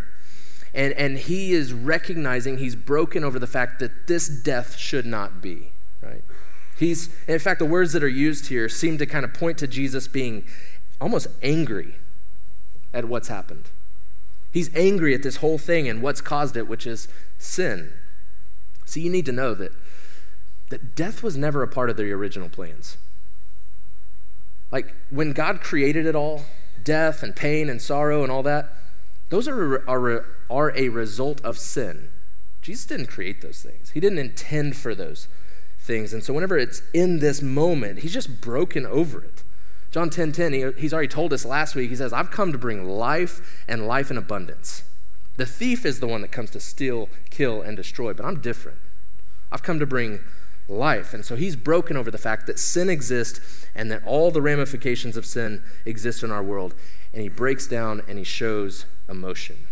and, 0.74 0.94
and 0.94 1.18
he 1.18 1.54
is 1.54 1.74
recognizing 1.74 2.58
he's 2.58 2.76
broken 2.76 3.24
over 3.24 3.40
the 3.40 3.48
fact 3.48 3.80
that 3.80 4.08
this 4.08 4.28
death 4.28 4.78
should 4.78 5.06
not 5.06 5.42
be? 5.42 5.72
He's, 6.82 7.10
in 7.28 7.38
fact, 7.38 7.60
the 7.60 7.66
words 7.66 7.94
that 7.94 8.02
are 8.02 8.10
used 8.10 8.48
here 8.48 8.68
seem 8.68 8.98
to 8.98 9.06
kind 9.06 9.24
of 9.24 9.36
point 9.36 9.60
to 9.60 9.68
Jesus 9.68 10.08
being 10.08 10.44
almost 11.00 11.28
angry 11.44 11.94
at 12.92 13.06
what's 13.06 13.28
happened. 13.28 13.70
He's 14.52 14.76
angry 14.76 15.14
at 15.14 15.22
this 15.22 15.38
whole 15.38 15.60
thing 15.60 15.88
and 15.88 16.02
what's 16.02 16.22
caused 16.22 16.58
it, 16.58 16.68
which 16.68 16.88
is 16.88 17.08
sin. 17.38 17.94
So 18.84 19.00
you 19.00 19.12
need 19.12 19.28
to 19.28 19.32
know 19.32 19.54
that, 19.54 19.74
that 20.70 20.96
death 20.96 21.22
was 21.22 21.38
never 21.38 21.62
a 21.62 21.68
part 21.68 21.92
of 21.92 21.98
the 21.98 22.12
original 22.12 22.50
plans. 22.50 22.98
Like 24.72 24.96
when 25.12 25.34
God 25.34 25.62
created 25.62 26.08
it 26.08 26.16
all, 26.16 26.46
death 26.84 27.22
and 27.22 27.36
pain 27.36 27.70
and 27.70 27.80
sorrow 27.80 28.24
and 28.24 28.32
all 28.32 28.42
that, 28.42 28.74
those 29.30 29.48
are, 29.48 29.88
are, 29.88 30.26
are 30.50 30.76
a 30.76 30.90
result 30.90 31.42
of 31.42 31.60
sin. 31.60 32.10
Jesus 32.64 32.88
didn't 32.88 33.06
create 33.06 33.42
those 33.42 33.62
things, 33.62 33.92
He 33.92 34.00
didn't 34.00 34.18
intend 34.18 34.76
for 34.76 34.96
those 34.96 35.28
things. 35.82 36.14
And 36.14 36.24
so 36.24 36.34
whenever 36.34 36.58
it's 36.58 36.82
in 36.94 37.20
this 37.20 37.42
moment, 37.42 38.00
He's 38.00 38.14
just 38.14 38.40
broken 38.42 38.86
over 38.86 39.24
it. 39.24 39.44
John 39.92 40.10
10 40.10 40.32
10, 40.32 40.54
he, 40.54 40.72
he's 40.78 40.94
already 40.94 41.10
told 41.10 41.34
us 41.34 41.44
last 41.44 41.76
week, 41.76 41.90
he 41.90 41.96
says, 41.98 42.14
I've 42.14 42.32
come 42.32 42.54
to 42.54 42.58
bring 42.58 42.88
life 42.88 43.64
and 43.68 43.88
life 43.88 44.10
in 44.10 44.18
abundance. 44.18 44.84
The 45.36 45.46
thief 45.46 45.86
is 45.86 46.00
the 46.00 46.08
one 46.08 46.22
that 46.22 46.32
comes 46.32 46.50
to 46.52 46.60
steal, 46.60 47.10
kill, 47.30 47.62
and 47.62 47.76
destroy, 47.76 48.14
but 48.14 48.26
I'm 48.26 48.40
different. 48.40 48.78
I've 49.52 49.64
come 49.64 49.80
to 49.80 49.86
bring 49.86 50.22
life. 50.70 51.14
And 51.14 51.26
so 51.26 51.36
he's 51.36 51.56
broken 51.56 51.98
over 51.98 52.10
the 52.10 52.18
fact 52.18 52.48
that 52.48 52.58
sin 52.58 52.90
exists 52.90 53.66
and 53.76 53.92
that 53.92 54.04
all 54.06 54.32
the 54.32 54.42
ramifications 54.42 55.18
of 55.18 55.26
sin 55.26 55.62
exist 55.86 56.24
in 56.24 56.32
our 56.32 56.44
world. 56.44 56.74
And 57.14 57.22
he 57.22 57.30
breaks 57.30 57.68
down 57.68 58.02
and 58.08 58.18
he 58.18 58.24
shows 58.24 58.86
emotion. 59.10 59.68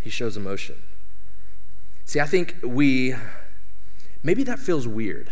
He 0.00 0.10
shows 0.10 0.36
emotion. 0.36 0.76
See, 2.04 2.18
I 2.18 2.26
think 2.26 2.56
we, 2.64 3.14
maybe 4.22 4.44
that 4.44 4.58
feels 4.58 4.86
weird. 4.86 5.30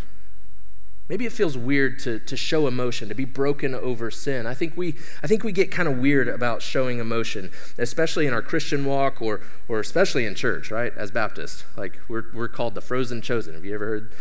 Maybe 1.08 1.26
it 1.26 1.32
feels 1.32 1.58
weird 1.58 1.98
to, 2.00 2.20
to 2.20 2.36
show 2.36 2.68
emotion, 2.68 3.08
to 3.08 3.16
be 3.16 3.24
broken 3.24 3.74
over 3.74 4.12
sin. 4.12 4.46
I 4.46 4.54
think 4.54 4.76
we, 4.76 4.94
I 5.24 5.26
think 5.26 5.42
we 5.42 5.50
get 5.50 5.72
kind 5.72 5.88
of 5.88 5.98
weird 5.98 6.28
about 6.28 6.62
showing 6.62 7.00
emotion, 7.00 7.50
especially 7.78 8.28
in 8.28 8.32
our 8.32 8.42
Christian 8.42 8.84
walk 8.84 9.20
or, 9.20 9.40
or 9.68 9.80
especially 9.80 10.24
in 10.24 10.36
church, 10.36 10.70
right? 10.70 10.92
As 10.96 11.10
Baptists. 11.10 11.64
Like, 11.76 11.98
we're, 12.08 12.26
we're 12.32 12.48
called 12.48 12.76
the 12.76 12.80
frozen 12.80 13.22
chosen. 13.22 13.54
Have 13.54 13.64
you 13.64 13.74
ever 13.74 13.86
heard 13.86 14.12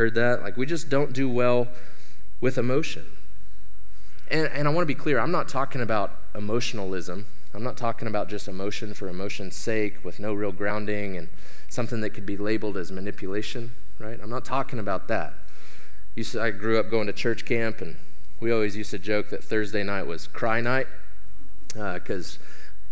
Heard 0.00 0.14
that? 0.14 0.42
Like, 0.42 0.56
we 0.56 0.64
just 0.64 0.88
don't 0.88 1.12
do 1.12 1.28
well 1.28 1.68
with 2.40 2.56
emotion. 2.56 3.04
And, 4.30 4.46
and 4.48 4.66
I 4.66 4.70
want 4.70 4.82
to 4.82 4.86
be 4.86 4.94
clear 4.94 5.18
I'm 5.18 5.30
not 5.30 5.46
talking 5.46 5.82
about 5.82 6.16
emotionalism. 6.34 7.26
I'm 7.52 7.62
not 7.62 7.76
talking 7.76 8.08
about 8.08 8.28
just 8.30 8.48
emotion 8.48 8.94
for 8.94 9.08
emotion's 9.08 9.56
sake 9.56 10.02
with 10.02 10.18
no 10.20 10.32
real 10.32 10.52
grounding 10.52 11.18
and 11.18 11.28
something 11.68 12.00
that 12.00 12.10
could 12.10 12.24
be 12.24 12.38
labeled 12.38 12.78
as 12.78 12.90
manipulation, 12.90 13.72
right? 14.00 14.18
I'm 14.20 14.30
not 14.30 14.44
talking 14.44 14.78
about 14.78 15.06
that. 15.08 15.34
Used 16.16 16.32
to, 16.32 16.42
I 16.42 16.50
grew 16.50 16.80
up 16.80 16.90
going 16.90 17.06
to 17.06 17.12
church 17.12 17.44
camp, 17.44 17.80
and 17.80 17.96
we 18.40 18.50
always 18.50 18.76
used 18.76 18.90
to 18.90 18.98
joke 18.98 19.28
that 19.30 19.44
Thursday 19.44 19.84
night 19.84 20.06
was 20.06 20.26
cry 20.26 20.60
night 20.60 20.86
because 21.68 22.38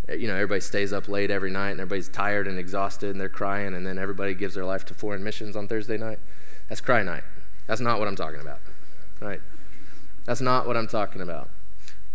uh, 0.08 0.12
you 0.12 0.28
know 0.28 0.34
everybody 0.34 0.60
stays 0.60 0.92
up 0.92 1.08
late 1.08 1.30
every 1.30 1.50
night 1.50 1.70
and 1.70 1.80
everybody's 1.80 2.08
tired 2.08 2.46
and 2.46 2.58
exhausted 2.58 3.10
and 3.10 3.20
they're 3.20 3.28
crying, 3.28 3.74
and 3.74 3.86
then 3.86 3.98
everybody 3.98 4.34
gives 4.34 4.54
their 4.54 4.64
life 4.64 4.84
to 4.84 4.94
foreign 4.94 5.24
missions 5.24 5.56
on 5.56 5.66
Thursday 5.66 5.96
night. 5.96 6.18
That's 6.68 6.80
cry 6.80 7.02
night. 7.02 7.24
That's 7.66 7.80
not 7.80 7.98
what 7.98 8.06
I'm 8.06 8.16
talking 8.16 8.40
about. 8.40 8.60
Right? 9.20 9.40
That's 10.26 10.40
not 10.40 10.66
what 10.66 10.76
I'm 10.76 10.86
talking 10.86 11.22
about. 11.22 11.48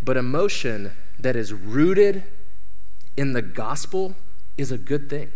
But 0.02 0.16
emotion 0.16 0.92
that 1.18 1.36
is 1.36 1.52
rooted 1.52 2.24
in 3.16 3.32
the 3.32 3.42
gospel 3.42 4.14
is 4.56 4.70
a 4.70 4.78
good 4.78 5.10
thing. 5.10 5.32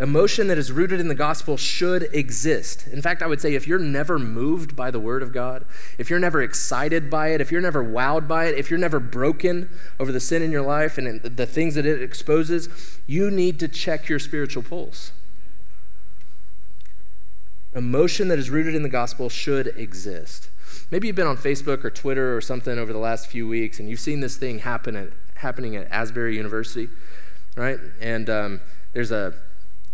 Emotion 0.00 0.46
that 0.46 0.58
is 0.58 0.70
rooted 0.70 1.00
in 1.00 1.08
the 1.08 1.14
gospel 1.14 1.56
should 1.56 2.08
exist. 2.14 2.86
In 2.86 3.02
fact, 3.02 3.20
I 3.20 3.26
would 3.26 3.40
say 3.40 3.54
if 3.54 3.66
you're 3.66 3.80
never 3.80 4.16
moved 4.16 4.76
by 4.76 4.92
the 4.92 5.00
word 5.00 5.24
of 5.24 5.32
God, 5.32 5.64
if 5.98 6.08
you're 6.08 6.20
never 6.20 6.40
excited 6.40 7.10
by 7.10 7.28
it, 7.28 7.40
if 7.40 7.50
you're 7.50 7.60
never 7.60 7.84
wowed 7.84 8.28
by 8.28 8.46
it, 8.46 8.56
if 8.56 8.70
you're 8.70 8.78
never 8.78 9.00
broken 9.00 9.68
over 9.98 10.12
the 10.12 10.20
sin 10.20 10.40
in 10.40 10.52
your 10.52 10.62
life 10.62 10.98
and 10.98 11.20
the 11.22 11.46
things 11.46 11.74
that 11.74 11.84
it 11.84 12.00
exposes, 12.00 12.68
you 13.08 13.28
need 13.28 13.58
to 13.58 13.66
check 13.66 14.08
your 14.08 14.20
spiritual 14.20 14.62
pulse. 14.62 15.10
Emotion 17.74 18.28
that 18.28 18.38
is 18.38 18.50
rooted 18.50 18.76
in 18.76 18.84
the 18.84 18.88
gospel 18.88 19.28
should 19.28 19.66
exist. 19.76 20.48
Maybe 20.92 21.08
you've 21.08 21.16
been 21.16 21.26
on 21.26 21.36
Facebook 21.36 21.84
or 21.84 21.90
Twitter 21.90 22.36
or 22.36 22.40
something 22.40 22.78
over 22.78 22.92
the 22.92 23.00
last 23.00 23.26
few 23.26 23.48
weeks 23.48 23.80
and 23.80 23.88
you've 23.88 23.98
seen 23.98 24.20
this 24.20 24.36
thing 24.36 24.60
happen 24.60 24.94
at, 24.94 25.08
happening 25.36 25.74
at 25.74 25.90
Asbury 25.90 26.36
University, 26.36 26.88
right? 27.56 27.78
And 28.00 28.30
um, 28.30 28.60
there's 28.92 29.10
a 29.10 29.34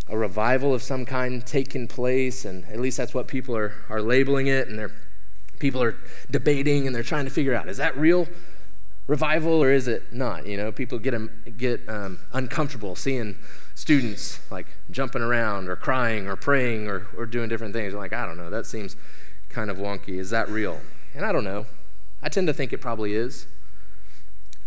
a 0.07 0.17
revival 0.17 0.73
of 0.73 0.83
some 0.83 1.05
kind 1.05 1.45
taking 1.45 1.87
place, 1.87 2.45
and 2.45 2.65
at 2.65 2.79
least 2.79 2.97
that's 2.97 3.13
what 3.13 3.27
people 3.27 3.55
are, 3.55 3.73
are 3.89 4.01
labeling 4.01 4.47
it, 4.47 4.67
and 4.67 4.77
they're, 4.77 4.91
people 5.59 5.81
are 5.81 5.95
debating 6.29 6.85
and 6.85 6.95
they're 6.95 7.03
trying 7.03 7.25
to 7.25 7.31
figure 7.31 7.55
out 7.55 7.67
is 7.69 7.77
that 7.77 7.97
real 7.97 8.27
revival 9.07 9.63
or 9.63 9.71
is 9.71 9.87
it 9.87 10.11
not? 10.11 10.45
You 10.45 10.57
know, 10.57 10.71
people 10.71 10.99
get, 10.99 11.13
um, 11.13 11.29
get 11.57 11.87
um, 11.87 12.19
uncomfortable 12.33 12.95
seeing 12.95 13.35
students 13.73 14.39
like 14.51 14.67
jumping 14.89 15.21
around 15.21 15.69
or 15.69 15.75
crying 15.75 16.27
or 16.27 16.35
praying 16.35 16.87
or, 16.87 17.07
or 17.17 17.25
doing 17.25 17.49
different 17.49 17.73
things. 17.73 17.93
Like, 17.93 18.13
I 18.13 18.25
don't 18.25 18.37
know, 18.37 18.49
that 18.49 18.65
seems 18.65 18.95
kind 19.49 19.69
of 19.69 19.77
wonky. 19.77 20.19
Is 20.19 20.29
that 20.31 20.49
real? 20.49 20.81
And 21.13 21.25
I 21.25 21.31
don't 21.31 21.43
know. 21.43 21.65
I 22.21 22.29
tend 22.29 22.47
to 22.47 22.53
think 22.53 22.73
it 22.73 22.81
probably 22.81 23.13
is. 23.13 23.47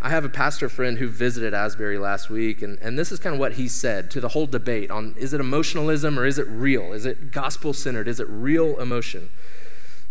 I 0.00 0.10
have 0.10 0.24
a 0.24 0.28
pastor 0.28 0.68
friend 0.68 0.98
who 0.98 1.08
visited 1.08 1.52
Asbury 1.52 1.98
last 1.98 2.30
week, 2.30 2.62
and, 2.62 2.78
and 2.80 2.96
this 2.96 3.10
is 3.10 3.18
kind 3.18 3.34
of 3.34 3.40
what 3.40 3.54
he 3.54 3.66
said 3.66 4.10
to 4.12 4.20
the 4.20 4.28
whole 4.28 4.46
debate 4.46 4.90
on 4.90 5.14
is 5.18 5.32
it 5.32 5.40
emotionalism 5.40 6.18
or 6.18 6.24
is 6.24 6.38
it 6.38 6.46
real? 6.46 6.92
Is 6.92 7.04
it 7.04 7.32
gospel 7.32 7.72
centered? 7.72 8.06
Is 8.06 8.20
it 8.20 8.28
real 8.28 8.78
emotion? 8.78 9.30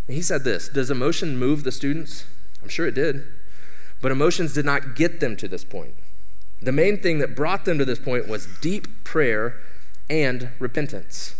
And 0.07 0.15
he 0.15 0.21
said 0.21 0.43
this 0.43 0.67
Does 0.67 0.91
emotion 0.91 1.37
move 1.37 1.63
the 1.63 1.71
students? 1.71 2.25
I'm 2.61 2.69
sure 2.69 2.87
it 2.87 2.95
did. 2.95 3.23
But 4.01 4.11
emotions 4.11 4.53
did 4.53 4.65
not 4.65 4.95
get 4.95 5.21
them 5.21 5.37
to 5.37 5.47
this 5.47 5.63
point. 5.63 5.95
The 6.61 6.71
main 6.71 6.99
thing 6.99 7.19
that 7.19 7.35
brought 7.35 7.65
them 7.65 7.77
to 7.77 7.85
this 7.85 7.99
point 7.99 8.27
was 8.27 8.47
deep 8.61 9.03
prayer 9.03 9.55
and 10.09 10.49
repentance. 10.59 11.35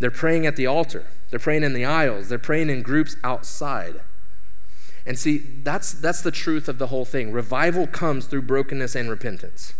They're 0.00 0.10
praying 0.10 0.46
at 0.46 0.56
the 0.56 0.66
altar, 0.66 1.06
they're 1.30 1.38
praying 1.38 1.62
in 1.62 1.74
the 1.74 1.84
aisles, 1.84 2.28
they're 2.28 2.38
praying 2.38 2.70
in 2.70 2.82
groups 2.82 3.14
outside. 3.22 4.00
And 5.04 5.18
see, 5.18 5.38
that's, 5.38 5.92
that's 5.92 6.22
the 6.22 6.30
truth 6.30 6.68
of 6.68 6.78
the 6.78 6.88
whole 6.88 7.04
thing. 7.04 7.32
Revival 7.32 7.86
comes 7.86 8.26
through 8.26 8.42
brokenness 8.42 8.94
and 8.94 9.10
repentance. 9.10 9.74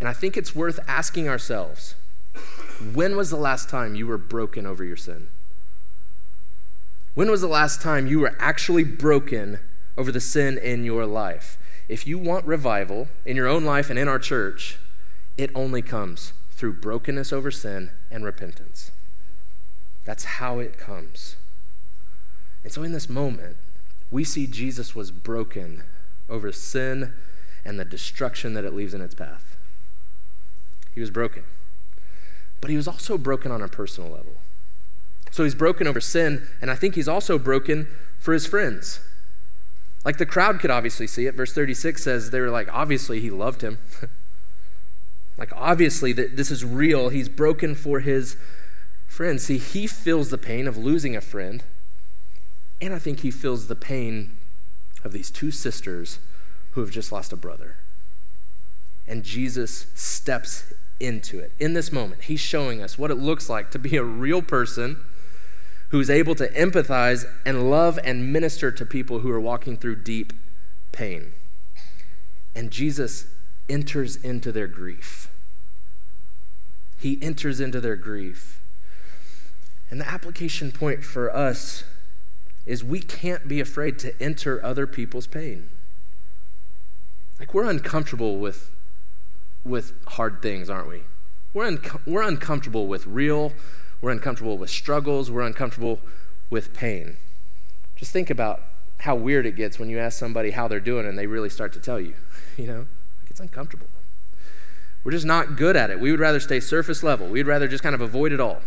And 0.00 0.08
I 0.08 0.12
think 0.12 0.36
it's 0.36 0.54
worth 0.54 0.78
asking 0.86 1.28
ourselves 1.28 1.94
when 2.92 3.16
was 3.16 3.30
the 3.30 3.36
last 3.36 3.68
time 3.68 3.94
you 3.94 4.06
were 4.06 4.18
broken 4.18 4.66
over 4.66 4.84
your 4.84 4.96
sin? 4.96 5.28
When 7.14 7.30
was 7.30 7.40
the 7.40 7.46
last 7.46 7.80
time 7.80 8.08
you 8.08 8.20
were 8.20 8.34
actually 8.40 8.82
broken 8.82 9.60
over 9.96 10.10
the 10.10 10.20
sin 10.20 10.58
in 10.58 10.84
your 10.84 11.06
life? 11.06 11.56
If 11.88 12.06
you 12.06 12.18
want 12.18 12.44
revival 12.44 13.08
in 13.24 13.36
your 13.36 13.46
own 13.46 13.64
life 13.64 13.90
and 13.90 13.98
in 13.98 14.08
our 14.08 14.18
church, 14.18 14.78
it 15.36 15.50
only 15.54 15.82
comes 15.82 16.32
through 16.50 16.74
brokenness 16.74 17.32
over 17.32 17.50
sin 17.50 17.90
and 18.10 18.24
repentance. 18.24 18.90
That's 20.04 20.24
how 20.24 20.58
it 20.58 20.76
comes. 20.76 21.36
And 22.62 22.72
so, 22.72 22.82
in 22.82 22.92
this 22.92 23.08
moment, 23.08 23.56
we 24.14 24.22
see 24.22 24.46
Jesus 24.46 24.94
was 24.94 25.10
broken 25.10 25.82
over 26.28 26.52
sin 26.52 27.12
and 27.64 27.80
the 27.80 27.84
destruction 27.84 28.54
that 28.54 28.62
it 28.62 28.72
leaves 28.72 28.94
in 28.94 29.00
its 29.00 29.12
path. 29.12 29.56
He 30.94 31.00
was 31.00 31.10
broken. 31.10 31.42
But 32.60 32.70
he 32.70 32.76
was 32.76 32.86
also 32.86 33.18
broken 33.18 33.50
on 33.50 33.60
a 33.60 33.66
personal 33.66 34.08
level. 34.08 34.34
So 35.32 35.42
he's 35.42 35.56
broken 35.56 35.88
over 35.88 36.00
sin, 36.00 36.46
and 36.62 36.70
I 36.70 36.76
think 36.76 36.94
he's 36.94 37.08
also 37.08 37.40
broken 37.40 37.88
for 38.20 38.32
his 38.32 38.46
friends. 38.46 39.00
Like 40.04 40.18
the 40.18 40.26
crowd 40.26 40.60
could 40.60 40.70
obviously 40.70 41.08
see 41.08 41.26
it. 41.26 41.34
Verse 41.34 41.52
36 41.52 42.00
says 42.00 42.30
they 42.30 42.40
were 42.40 42.50
like, 42.50 42.72
obviously 42.72 43.18
he 43.18 43.30
loved 43.30 43.62
him. 43.62 43.80
like, 45.36 45.50
obviously, 45.56 46.12
that 46.12 46.36
this 46.36 46.52
is 46.52 46.64
real. 46.64 47.08
He's 47.08 47.28
broken 47.28 47.74
for 47.74 47.98
his 47.98 48.36
friends. 49.08 49.42
See, 49.42 49.58
he 49.58 49.88
feels 49.88 50.30
the 50.30 50.38
pain 50.38 50.68
of 50.68 50.76
losing 50.76 51.16
a 51.16 51.20
friend 51.20 51.64
and 52.84 52.94
I 52.94 52.98
think 52.98 53.20
he 53.20 53.30
feels 53.30 53.66
the 53.66 53.76
pain 53.76 54.36
of 55.04 55.12
these 55.12 55.30
two 55.30 55.50
sisters 55.50 56.18
who 56.72 56.80
have 56.80 56.90
just 56.90 57.10
lost 57.10 57.32
a 57.32 57.36
brother. 57.36 57.76
And 59.06 59.22
Jesus 59.22 59.86
steps 59.94 60.72
into 61.00 61.38
it. 61.38 61.52
In 61.58 61.74
this 61.74 61.92
moment, 61.92 62.24
he's 62.24 62.40
showing 62.40 62.82
us 62.82 62.98
what 62.98 63.10
it 63.10 63.16
looks 63.16 63.48
like 63.48 63.70
to 63.70 63.78
be 63.78 63.96
a 63.96 64.04
real 64.04 64.42
person 64.42 65.04
who's 65.90 66.10
able 66.10 66.34
to 66.34 66.48
empathize 66.48 67.24
and 67.46 67.70
love 67.70 67.98
and 68.04 68.32
minister 68.32 68.70
to 68.72 68.84
people 68.84 69.20
who 69.20 69.30
are 69.30 69.40
walking 69.40 69.76
through 69.76 69.96
deep 69.96 70.32
pain. 70.92 71.32
And 72.54 72.70
Jesus 72.70 73.26
enters 73.68 74.16
into 74.16 74.52
their 74.52 74.66
grief. 74.66 75.30
He 76.98 77.18
enters 77.22 77.60
into 77.60 77.80
their 77.80 77.96
grief. 77.96 78.60
And 79.90 80.00
the 80.00 80.08
application 80.08 80.72
point 80.72 81.04
for 81.04 81.34
us 81.34 81.84
is 82.66 82.82
we 82.82 83.00
can't 83.00 83.46
be 83.46 83.60
afraid 83.60 83.98
to 84.00 84.22
enter 84.22 84.64
other 84.64 84.86
people's 84.86 85.26
pain. 85.26 85.68
Like 87.38 87.52
we're 87.52 87.68
uncomfortable 87.68 88.38
with, 88.38 88.70
with 89.64 89.92
hard 90.08 90.40
things, 90.40 90.70
aren't 90.70 90.88
we? 90.88 91.02
We're, 91.52 91.78
we're 92.06 92.22
uncomfortable 92.22 92.86
with 92.86 93.06
real, 93.06 93.52
we're 94.00 94.10
uncomfortable 94.10 94.56
with 94.56 94.70
struggles, 94.70 95.30
we're 95.30 95.42
uncomfortable 95.42 96.00
with 96.50 96.72
pain. 96.74 97.16
Just 97.96 98.12
think 98.12 98.30
about 98.30 98.62
how 99.00 99.14
weird 99.14 99.44
it 99.44 99.56
gets 99.56 99.78
when 99.78 99.88
you 99.88 99.98
ask 99.98 100.18
somebody 100.18 100.52
how 100.52 100.66
they're 100.68 100.80
doing 100.80 101.06
and 101.06 101.18
they 101.18 101.26
really 101.26 101.50
start 101.50 101.72
to 101.74 101.80
tell 101.80 102.00
you. 102.00 102.14
You 102.56 102.68
know, 102.68 102.78
like 103.20 103.30
it's 103.30 103.40
uncomfortable. 103.40 103.88
We're 105.02 105.10
just 105.10 105.26
not 105.26 105.56
good 105.56 105.74
at 105.74 105.90
it. 105.90 105.98
We 105.98 106.12
would 106.12 106.20
rather 106.20 106.38
stay 106.38 106.60
surface 106.60 107.02
level. 107.02 107.26
We'd 107.26 107.48
rather 107.48 107.66
just 107.66 107.82
kind 107.82 107.96
of 107.96 108.00
avoid 108.00 108.30
it 108.30 108.38
all. 108.38 108.60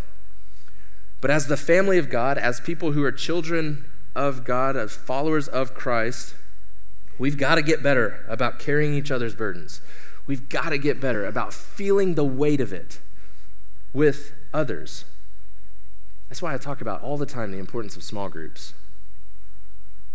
But 1.22 1.32
as 1.32 1.48
the 1.48 1.58
family 1.58 1.98
of 1.98 2.10
God, 2.10 2.38
as 2.38 2.60
people 2.60 2.92
who 2.92 3.04
are 3.04 3.12
children 3.12 3.86
of 4.16 4.44
God, 4.44 4.76
as 4.76 4.96
followers 4.96 5.48
of 5.48 5.74
Christ, 5.74 6.36
we've 7.18 7.38
got 7.38 7.56
to 7.56 7.62
get 7.62 7.82
better 7.82 8.24
about 8.28 8.60
carrying 8.60 8.94
each 8.94 9.12
other's 9.12 9.36
burdens. 9.36 9.82
We've 10.26 10.48
got 10.50 10.70
to 10.70 10.78
get 10.78 11.00
better 11.00 11.26
about 11.26 11.54
feeling 11.54 12.16
the 12.16 12.26
weight 12.26 12.62
of 12.62 12.74
it 12.74 13.00
with 13.94 14.34
others. 14.54 15.06
That's 16.30 16.42
why 16.42 16.54
I 16.54 16.58
talk 16.58 16.82
about 16.82 17.02
all 17.02 17.18
the 17.18 17.26
time 17.26 17.52
the 17.52 17.58
importance 17.58 17.96
of 17.96 18.04
small 18.04 18.30
groups. 18.30 18.74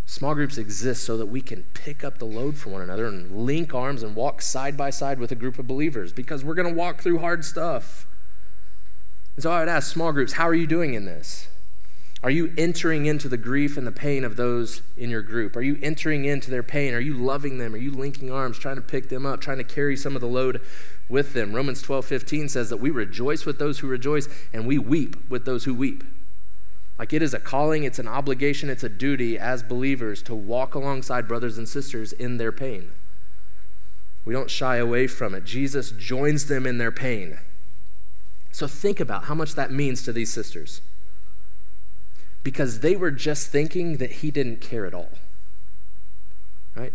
Small 0.04 0.34
groups 0.34 0.58
exist 0.58 1.04
so 1.04 1.16
that 1.16 1.26
we 1.26 1.40
can 1.40 1.64
pick 1.74 2.04
up 2.04 2.18
the 2.18 2.26
load 2.26 2.58
for 2.58 2.68
one 2.68 2.82
another 2.82 3.06
and 3.06 3.46
link 3.46 3.72
arms 3.72 4.02
and 4.02 4.14
walk 4.14 4.42
side 4.42 4.76
by 4.76 4.90
side 4.90 5.18
with 5.18 5.32
a 5.32 5.34
group 5.34 5.58
of 5.58 5.66
believers 5.66 6.12
because 6.12 6.44
we're 6.44 6.54
going 6.54 6.68
to 6.68 6.78
walk 6.78 7.00
through 7.00 7.18
hard 7.18 7.44
stuff. 7.44 8.06
And 9.36 9.42
so 9.42 9.50
I 9.50 9.60
would 9.60 9.68
ask 9.68 9.92
small 9.92 10.12
groups, 10.12 10.34
how 10.34 10.48
are 10.48 10.54
you 10.54 10.66
doing 10.66 10.94
in 10.94 11.04
this? 11.04 11.48
Are 12.22 12.30
you 12.30 12.52
entering 12.56 13.06
into 13.06 13.28
the 13.28 13.36
grief 13.36 13.76
and 13.76 13.84
the 13.84 13.92
pain 13.92 14.22
of 14.22 14.36
those 14.36 14.82
in 14.96 15.10
your 15.10 15.22
group? 15.22 15.56
Are 15.56 15.62
you 15.62 15.76
entering 15.82 16.24
into 16.24 16.52
their 16.52 16.62
pain? 16.62 16.94
Are 16.94 17.00
you 17.00 17.14
loving 17.14 17.58
them? 17.58 17.74
Are 17.74 17.78
you 17.78 17.90
linking 17.90 18.30
arms, 18.30 18.58
trying 18.58 18.76
to 18.76 18.82
pick 18.82 19.08
them 19.08 19.26
up, 19.26 19.40
trying 19.40 19.58
to 19.58 19.64
carry 19.64 19.96
some 19.96 20.14
of 20.14 20.20
the 20.20 20.28
load 20.28 20.60
with 21.08 21.32
them? 21.32 21.52
Romans 21.52 21.82
12 21.82 22.04
15 22.04 22.48
says 22.48 22.70
that 22.70 22.76
we 22.76 22.90
rejoice 22.90 23.44
with 23.44 23.58
those 23.58 23.80
who 23.80 23.88
rejoice 23.88 24.28
and 24.52 24.68
we 24.68 24.78
weep 24.78 25.28
with 25.28 25.44
those 25.44 25.64
who 25.64 25.74
weep. 25.74 26.04
Like 26.96 27.12
it 27.12 27.22
is 27.22 27.34
a 27.34 27.40
calling, 27.40 27.82
it's 27.82 27.98
an 27.98 28.06
obligation, 28.06 28.70
it's 28.70 28.84
a 28.84 28.88
duty 28.88 29.36
as 29.36 29.64
believers 29.64 30.22
to 30.22 30.34
walk 30.36 30.76
alongside 30.76 31.26
brothers 31.26 31.58
and 31.58 31.68
sisters 31.68 32.12
in 32.12 32.36
their 32.36 32.52
pain. 32.52 32.92
We 34.24 34.32
don't 34.32 34.50
shy 34.50 34.76
away 34.76 35.08
from 35.08 35.34
it. 35.34 35.42
Jesus 35.42 35.90
joins 35.90 36.46
them 36.46 36.66
in 36.66 36.78
their 36.78 36.92
pain. 36.92 37.38
So 38.52 38.66
think 38.66 39.00
about 39.00 39.24
how 39.24 39.34
much 39.34 39.54
that 39.54 39.72
means 39.72 40.02
to 40.04 40.12
these 40.12 40.30
sisters. 40.30 40.82
Because 42.44 42.80
they 42.80 42.94
were 42.96 43.10
just 43.10 43.50
thinking 43.50 43.96
that 43.96 44.12
he 44.12 44.30
didn't 44.30 44.60
care 44.60 44.84
at 44.86 44.94
all. 44.94 45.10
Right? 46.76 46.92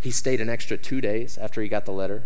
He 0.00 0.10
stayed 0.10 0.40
an 0.40 0.48
extra 0.48 0.76
two 0.76 1.00
days 1.00 1.36
after 1.36 1.60
he 1.60 1.68
got 1.68 1.84
the 1.84 1.92
letter. 1.92 2.22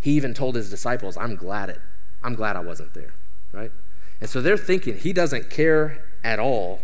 He 0.00 0.12
even 0.12 0.34
told 0.34 0.54
his 0.54 0.70
disciples, 0.70 1.16
I'm 1.16 1.34
glad 1.34 1.68
it, 1.68 1.80
I'm 2.22 2.34
glad 2.34 2.56
I 2.56 2.60
wasn't 2.60 2.94
there. 2.94 3.14
Right? 3.52 3.72
And 4.20 4.30
so 4.30 4.40
they're 4.40 4.56
thinking 4.56 4.96
he 4.96 5.12
doesn't 5.12 5.50
care 5.50 6.04
at 6.22 6.38
all. 6.38 6.80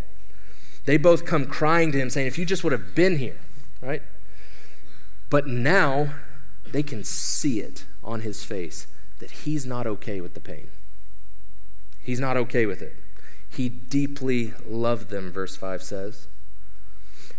They 0.87 0.97
both 0.97 1.25
come 1.25 1.47
crying 1.47 1.93
to 1.93 1.99
him, 1.99 2.11
saying, 2.11 2.27
If 2.27 2.39
you 2.39 2.45
just 2.45 2.65
would 2.65 2.73
have 2.73 2.95
been 2.95 3.19
here, 3.19 3.39
right? 3.81 4.03
But 5.31 5.47
now 5.47 6.15
they 6.71 6.83
can 6.83 7.05
see 7.05 7.61
it 7.61 7.87
on 8.03 8.21
his 8.21 8.45
face 8.45 8.87
that 9.19 9.31
he's 9.31 9.65
not 9.65 9.87
okay 9.87 10.21
with 10.21 10.35
the 10.35 10.41
pain. 10.41 10.69
He's 12.03 12.21
not 12.21 12.37
okay 12.37 12.67
with 12.67 12.83
it. 12.83 12.97
He 13.49 13.69
deeply 13.69 14.53
loved 14.67 15.11
them, 15.11 15.31
verse 15.31 15.57
5 15.57 15.83
says. 15.83 16.27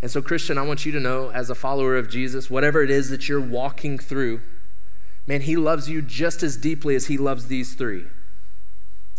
And 0.02 0.10
so, 0.10 0.22
Christian, 0.22 0.58
I 0.58 0.62
want 0.64 0.86
you 0.86 0.92
to 0.92 1.00
know, 1.00 1.30
as 1.30 1.50
a 1.50 1.56
follower 1.56 1.98
of 1.98 2.10
Jesus, 2.10 2.50
whatever 2.50 2.82
it 2.82 2.90
is 2.90 3.10
that 3.10 3.28
you're 3.28 3.42
walking 3.42 3.98
through, 3.98 4.42
man, 5.28 5.42
he 5.42 5.56
loves 5.56 5.90
you 5.90 6.02
just 6.02 6.44
as 6.44 6.58
deeply 6.58 6.96
as 6.96 7.08
he 7.08 7.18
loves 7.18 7.48
these 7.48 7.74
three. 7.74 8.06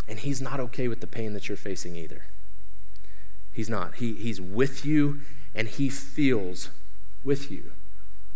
And 0.07 0.19
he's 0.19 0.41
not 0.41 0.59
okay 0.59 0.87
with 0.87 1.01
the 1.01 1.07
pain 1.07 1.33
that 1.33 1.47
you're 1.47 1.57
facing 1.57 1.95
either. 1.95 2.25
He's 3.53 3.69
not. 3.69 3.95
He, 3.95 4.13
he's 4.13 4.39
with 4.39 4.85
you 4.85 5.21
and 5.53 5.67
he 5.67 5.89
feels 5.89 6.69
with 7.23 7.51
you. 7.51 7.71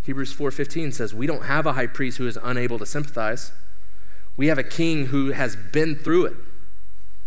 Hebrews 0.03 0.33
4:15 0.33 0.91
says, 0.91 1.13
"We 1.13 1.27
don't 1.27 1.43
have 1.43 1.67
a 1.67 1.73
high 1.73 1.87
priest 1.87 2.17
who 2.17 2.27
is 2.27 2.39
unable 2.41 2.79
to 2.79 2.85
sympathize. 2.85 3.51
We 4.41 4.47
have 4.47 4.57
a 4.57 4.63
king 4.63 5.05
who 5.05 5.33
has 5.33 5.55
been 5.55 5.95
through 5.95 6.25
it. 6.25 6.33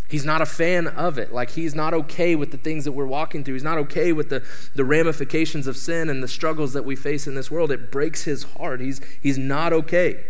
He's 0.09 0.25
not 0.25 0.43
a 0.43 0.47
fan 0.47 0.89
of 0.89 1.17
it. 1.17 1.33
Like 1.33 1.51
he's 1.51 1.73
not 1.73 1.95
okay 1.95 2.35
with 2.35 2.51
the 2.51 2.57
things 2.57 2.85
that 2.87 2.91
we're 2.91 3.07
walking 3.07 3.45
through. 3.45 3.55
He's 3.55 3.63
not 3.63 3.79
okay 3.79 4.11
with 4.11 4.31
the, 4.31 4.45
the 4.75 4.85
ramifications 4.85 5.69
of 5.69 5.77
sin 5.77 6.11
and 6.11 6.25
the 6.25 6.27
struggles 6.27 6.73
that 6.73 6.85
we 6.85 6.97
face 6.97 7.29
in 7.29 7.37
this 7.37 7.53
world. 7.53 7.71
It 7.71 7.93
breaks 7.93 8.25
his 8.25 8.43
heart. 8.43 8.81
He's, 8.81 9.01
he's 9.23 9.39
not 9.39 9.73
okay. 9.73 10.25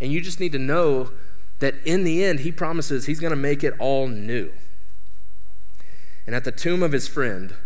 And 0.00 0.12
you 0.12 0.20
just 0.20 0.38
need 0.38 0.52
to 0.52 0.58
know 0.60 1.10
that 1.58 1.74
in 1.84 2.04
the 2.04 2.22
end, 2.22 2.40
he 2.40 2.52
promises 2.52 3.06
he's 3.06 3.18
going 3.18 3.32
to 3.32 3.36
make 3.36 3.64
it 3.64 3.74
all 3.80 4.06
new. 4.06 4.52
And 6.28 6.36
at 6.36 6.44
the 6.44 6.52
tomb 6.52 6.84
of 6.84 6.92
his 6.92 7.08
friend, 7.08 7.56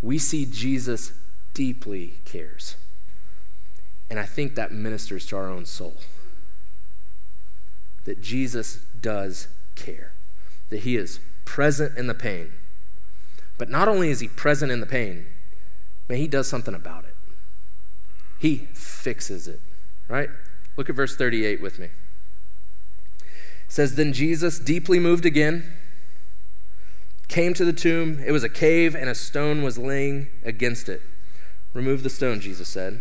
we 0.00 0.18
see 0.18 0.46
Jesus 0.46 1.12
deeply 1.54 2.20
cares. 2.24 2.76
And 4.08 4.20
I 4.20 4.26
think 4.26 4.54
that 4.54 4.70
ministers 4.70 5.26
to 5.26 5.36
our 5.36 5.48
own 5.48 5.66
soul. 5.66 5.96
That 8.06 8.22
Jesus 8.22 8.80
does 9.00 9.48
care, 9.74 10.12
that 10.70 10.80
he 10.80 10.96
is 10.96 11.20
present 11.44 11.96
in 11.96 12.06
the 12.06 12.14
pain. 12.14 12.52
But 13.58 13.70
not 13.70 13.88
only 13.88 14.10
is 14.10 14.20
he 14.20 14.28
present 14.28 14.72
in 14.72 14.80
the 14.80 14.86
pain, 14.86 15.26
man, 16.08 16.18
he 16.18 16.28
does 16.28 16.48
something 16.48 16.74
about 16.74 17.04
it. 17.04 17.14
He 18.38 18.68
fixes 18.72 19.48
it, 19.48 19.60
right? 20.08 20.30
Look 20.76 20.90
at 20.90 20.96
verse 20.96 21.16
38 21.16 21.60
with 21.60 21.78
me. 21.78 21.86
It 21.86 23.22
says, 23.68 23.94
Then 23.94 24.12
Jesus, 24.12 24.58
deeply 24.58 24.98
moved 24.98 25.24
again, 25.24 25.64
came 27.28 27.54
to 27.54 27.64
the 27.64 27.72
tomb. 27.72 28.22
It 28.24 28.32
was 28.32 28.44
a 28.44 28.48
cave, 28.48 28.94
and 28.94 29.08
a 29.08 29.14
stone 29.14 29.62
was 29.62 29.78
laying 29.78 30.28
against 30.44 30.88
it. 30.88 31.02
Remove 31.72 32.02
the 32.02 32.10
stone, 32.10 32.40
Jesus 32.40 32.68
said. 32.68 33.00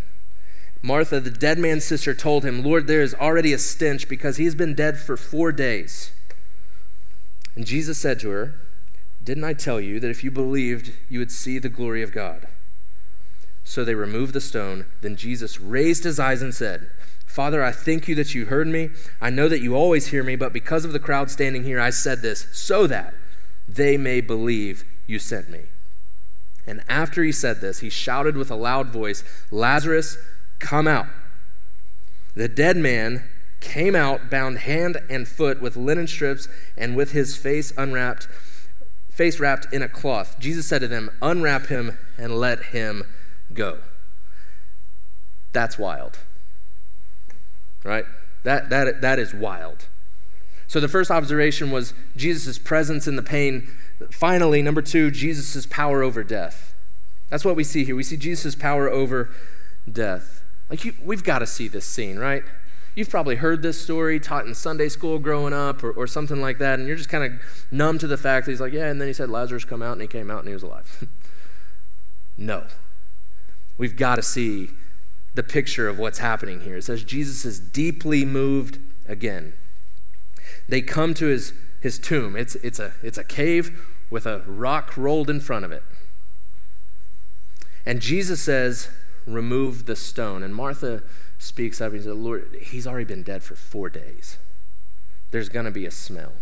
Martha, 0.85 1.19
the 1.19 1.31
dead 1.31 1.57
man's 1.57 1.83
sister, 1.83 2.13
told 2.13 2.45
him, 2.45 2.63
Lord, 2.63 2.85
there 2.85 3.01
is 3.01 3.15
already 3.15 3.53
a 3.53 3.57
stench 3.57 4.07
because 4.07 4.37
he's 4.37 4.53
been 4.53 4.75
dead 4.75 4.99
for 4.99 5.17
four 5.17 5.51
days. 5.51 6.11
And 7.55 7.65
Jesus 7.65 7.97
said 7.97 8.19
to 8.19 8.29
her, 8.29 8.53
Didn't 9.23 9.45
I 9.45 9.53
tell 9.53 9.81
you 9.81 9.99
that 9.99 10.11
if 10.11 10.23
you 10.23 10.29
believed, 10.29 10.93
you 11.09 11.17
would 11.17 11.31
see 11.31 11.57
the 11.57 11.69
glory 11.69 12.03
of 12.03 12.11
God? 12.11 12.47
So 13.63 13.83
they 13.83 13.95
removed 13.95 14.33
the 14.33 14.41
stone. 14.41 14.85
Then 15.01 15.15
Jesus 15.15 15.59
raised 15.59 16.03
his 16.03 16.19
eyes 16.19 16.43
and 16.43 16.53
said, 16.53 16.91
Father, 17.25 17.63
I 17.63 17.71
thank 17.71 18.07
you 18.07 18.13
that 18.15 18.35
you 18.35 18.45
heard 18.45 18.67
me. 18.67 18.91
I 19.19 19.31
know 19.31 19.49
that 19.49 19.61
you 19.61 19.75
always 19.75 20.07
hear 20.07 20.23
me, 20.23 20.35
but 20.35 20.53
because 20.53 20.85
of 20.85 20.93
the 20.93 20.99
crowd 20.99 21.31
standing 21.31 21.63
here, 21.63 21.79
I 21.79 21.89
said 21.89 22.21
this 22.21 22.47
so 22.53 22.85
that 22.85 23.15
they 23.67 23.97
may 23.97 24.21
believe 24.21 24.85
you 25.07 25.17
sent 25.17 25.49
me. 25.49 25.61
And 26.67 26.83
after 26.87 27.23
he 27.23 27.31
said 27.31 27.59
this, 27.59 27.79
he 27.79 27.89
shouted 27.89 28.37
with 28.37 28.51
a 28.51 28.55
loud 28.55 28.89
voice, 28.89 29.23
Lazarus, 29.49 30.17
come 30.65 30.87
out. 30.87 31.05
The 32.33 32.47
dead 32.49 32.75
man 32.75 33.23
came 33.61 33.95
out, 33.95 34.31
bound 34.31 34.59
hand 34.59 34.97
and 35.09 35.27
foot 35.27 35.61
with 35.61 35.77
linen 35.77 36.07
strips, 36.07 36.47
and 36.75 36.95
with 36.95 37.11
his 37.11 37.37
face 37.37 37.71
unwrapped, 37.77 38.27
face 39.11 39.39
wrapped 39.39 39.71
in 39.71 39.83
a 39.83 39.87
cloth. 39.87 40.37
Jesus 40.39 40.65
said 40.65 40.79
to 40.79 40.87
them, 40.87 41.11
Unwrap 41.21 41.67
him 41.67 41.99
and 42.17 42.39
let 42.39 42.65
him 42.65 43.03
go. 43.53 43.77
That's 45.53 45.77
wild. 45.77 46.17
Right? 47.83 48.05
That, 48.43 48.69
that, 48.71 49.01
that 49.01 49.19
is 49.19 49.33
wild. 49.33 49.85
So 50.67 50.79
the 50.79 50.87
first 50.87 51.11
observation 51.11 51.69
was 51.69 51.93
Jesus' 52.17 52.57
presence 52.57 53.07
in 53.07 53.15
the 53.15 53.23
pain. 53.23 53.69
Finally, 54.09 54.63
number 54.63 54.81
two, 54.81 55.11
Jesus' 55.11 55.67
power 55.67 56.01
over 56.01 56.23
death. 56.23 56.73
That's 57.29 57.45
what 57.45 57.55
we 57.55 57.63
see 57.63 57.85
here. 57.85 57.95
We 57.95 58.03
see 58.03 58.17
Jesus' 58.17 58.55
power 58.55 58.89
over 58.89 59.29
death. 59.89 60.41
Like, 60.69 60.85
you, 60.85 60.93
we've 61.03 61.23
got 61.23 61.39
to 61.39 61.47
see 61.47 61.67
this 61.67 61.85
scene, 61.85 62.17
right? 62.17 62.43
You've 62.95 63.09
probably 63.09 63.35
heard 63.35 63.61
this 63.61 63.79
story 63.79 64.19
taught 64.19 64.47
in 64.47 64.55
Sunday 64.55 64.87
school 64.87 65.19
growing 65.19 65.53
up 65.53 65.83
or, 65.83 65.91
or 65.91 66.07
something 66.07 66.41
like 66.41 66.57
that, 66.59 66.79
and 66.79 66.87
you're 66.87 66.97
just 66.97 67.09
kind 67.09 67.23
of 67.23 67.41
numb 67.69 67.99
to 67.99 68.07
the 68.07 68.17
fact 68.17 68.45
that 68.45 68.51
he's 68.53 68.61
like, 68.61 68.73
yeah, 68.73 68.89
and 68.89 68.99
then 69.01 69.07
he 69.07 69.13
said 69.13 69.29
Lazarus 69.29 69.65
come 69.65 69.81
out, 69.81 69.93
and 69.93 70.01
he 70.01 70.07
came 70.07 70.31
out, 70.31 70.39
and 70.39 70.47
he 70.47 70.53
was 70.53 70.63
alive. 70.63 71.07
no. 72.37 72.65
We've 73.77 73.97
got 73.97 74.15
to 74.15 74.21
see 74.23 74.69
the 75.33 75.43
picture 75.43 75.89
of 75.89 75.99
what's 75.99 76.19
happening 76.19 76.61
here. 76.61 76.77
It 76.77 76.83
says 76.85 77.03
Jesus 77.03 77.43
is 77.43 77.59
deeply 77.59 78.23
moved 78.23 78.79
again. 79.07 79.53
They 80.69 80.81
come 80.81 81.13
to 81.15 81.25
his, 81.25 81.53
his 81.81 81.99
tomb. 81.99 82.35
It's, 82.35 82.55
it's, 82.55 82.79
a, 82.79 82.93
it's 83.03 83.17
a 83.17 83.23
cave 83.23 83.85
with 84.09 84.25
a 84.25 84.39
rock 84.47 84.95
rolled 84.95 85.29
in 85.29 85.41
front 85.41 85.65
of 85.65 85.71
it. 85.71 85.83
And 87.85 87.99
Jesus 87.99 88.41
says, 88.41 88.89
Remove 89.25 89.85
the 89.85 89.95
stone. 89.95 90.43
And 90.43 90.53
Martha 90.53 91.03
speaks 91.37 91.81
up 91.81 91.93
and 91.93 92.03
says, 92.03 92.13
Lord, 92.13 92.57
he's 92.61 92.87
already 92.87 93.05
been 93.05 93.23
dead 93.23 93.43
for 93.43 93.55
four 93.55 93.89
days. 93.89 94.37
There's 95.31 95.49
going 95.49 95.65
to 95.65 95.71
be 95.71 95.85
a 95.85 95.91
smell. 95.91 96.33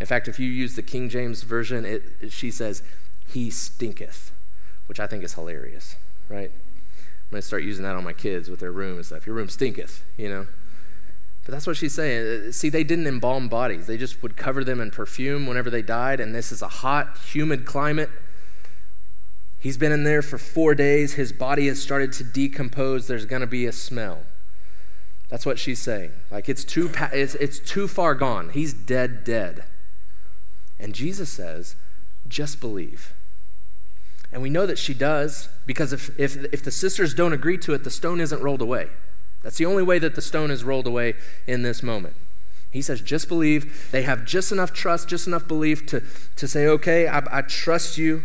In 0.00 0.06
fact, 0.06 0.28
if 0.28 0.38
you 0.38 0.48
use 0.48 0.76
the 0.76 0.82
King 0.82 1.08
James 1.08 1.42
Version, 1.42 1.84
it, 1.84 2.02
she 2.30 2.50
says, 2.50 2.82
He 3.26 3.50
stinketh, 3.50 4.32
which 4.86 5.00
I 5.00 5.06
think 5.06 5.24
is 5.24 5.34
hilarious, 5.34 5.96
right? 6.28 6.50
I'm 6.52 7.30
going 7.30 7.40
to 7.40 7.46
start 7.46 7.62
using 7.62 7.84
that 7.84 7.96
on 7.96 8.04
my 8.04 8.12
kids 8.12 8.50
with 8.50 8.60
their 8.60 8.72
room 8.72 8.96
and 8.96 9.06
stuff. 9.06 9.26
Your 9.26 9.34
room 9.34 9.48
stinketh, 9.48 10.04
you 10.16 10.28
know? 10.28 10.46
But 11.44 11.52
that's 11.52 11.66
what 11.66 11.76
she's 11.76 11.94
saying. 11.94 12.52
See, 12.52 12.68
they 12.68 12.84
didn't 12.84 13.06
embalm 13.06 13.48
bodies, 13.48 13.86
they 13.86 13.96
just 13.96 14.22
would 14.22 14.36
cover 14.36 14.64
them 14.64 14.80
in 14.80 14.90
perfume 14.90 15.46
whenever 15.46 15.70
they 15.70 15.82
died, 15.82 16.20
and 16.20 16.34
this 16.34 16.52
is 16.52 16.60
a 16.60 16.68
hot, 16.68 17.18
humid 17.18 17.64
climate. 17.64 18.10
He's 19.66 19.76
been 19.76 19.90
in 19.90 20.04
there 20.04 20.22
for 20.22 20.38
four 20.38 20.76
days. 20.76 21.14
His 21.14 21.32
body 21.32 21.66
has 21.66 21.82
started 21.82 22.12
to 22.12 22.22
decompose. 22.22 23.08
There's 23.08 23.24
going 23.26 23.40
to 23.40 23.48
be 23.48 23.66
a 23.66 23.72
smell. 23.72 24.20
That's 25.28 25.44
what 25.44 25.58
she's 25.58 25.80
saying. 25.80 26.12
Like 26.30 26.48
it's 26.48 26.62
too, 26.62 26.92
it's, 27.12 27.34
it's 27.34 27.58
too 27.58 27.88
far 27.88 28.14
gone. 28.14 28.50
He's 28.50 28.72
dead, 28.72 29.24
dead. 29.24 29.64
And 30.78 30.94
Jesus 30.94 31.30
says, 31.30 31.74
just 32.28 32.60
believe. 32.60 33.12
And 34.30 34.40
we 34.40 34.50
know 34.50 34.66
that 34.66 34.78
she 34.78 34.94
does 34.94 35.48
because 35.66 35.92
if, 35.92 36.16
if, 36.16 36.36
if 36.52 36.62
the 36.62 36.70
sisters 36.70 37.12
don't 37.12 37.32
agree 37.32 37.58
to 37.58 37.74
it, 37.74 37.82
the 37.82 37.90
stone 37.90 38.20
isn't 38.20 38.40
rolled 38.40 38.62
away. 38.62 38.86
That's 39.42 39.58
the 39.58 39.66
only 39.66 39.82
way 39.82 39.98
that 39.98 40.14
the 40.14 40.22
stone 40.22 40.52
is 40.52 40.62
rolled 40.62 40.86
away 40.86 41.14
in 41.44 41.62
this 41.62 41.82
moment. 41.82 42.14
He 42.70 42.82
says, 42.82 43.00
just 43.00 43.26
believe. 43.26 43.88
They 43.90 44.02
have 44.02 44.24
just 44.26 44.52
enough 44.52 44.72
trust, 44.72 45.08
just 45.08 45.26
enough 45.26 45.48
belief 45.48 45.86
to, 45.86 46.04
to 46.36 46.46
say, 46.46 46.68
okay, 46.68 47.08
I, 47.08 47.38
I 47.38 47.42
trust 47.42 47.98
you. 47.98 48.22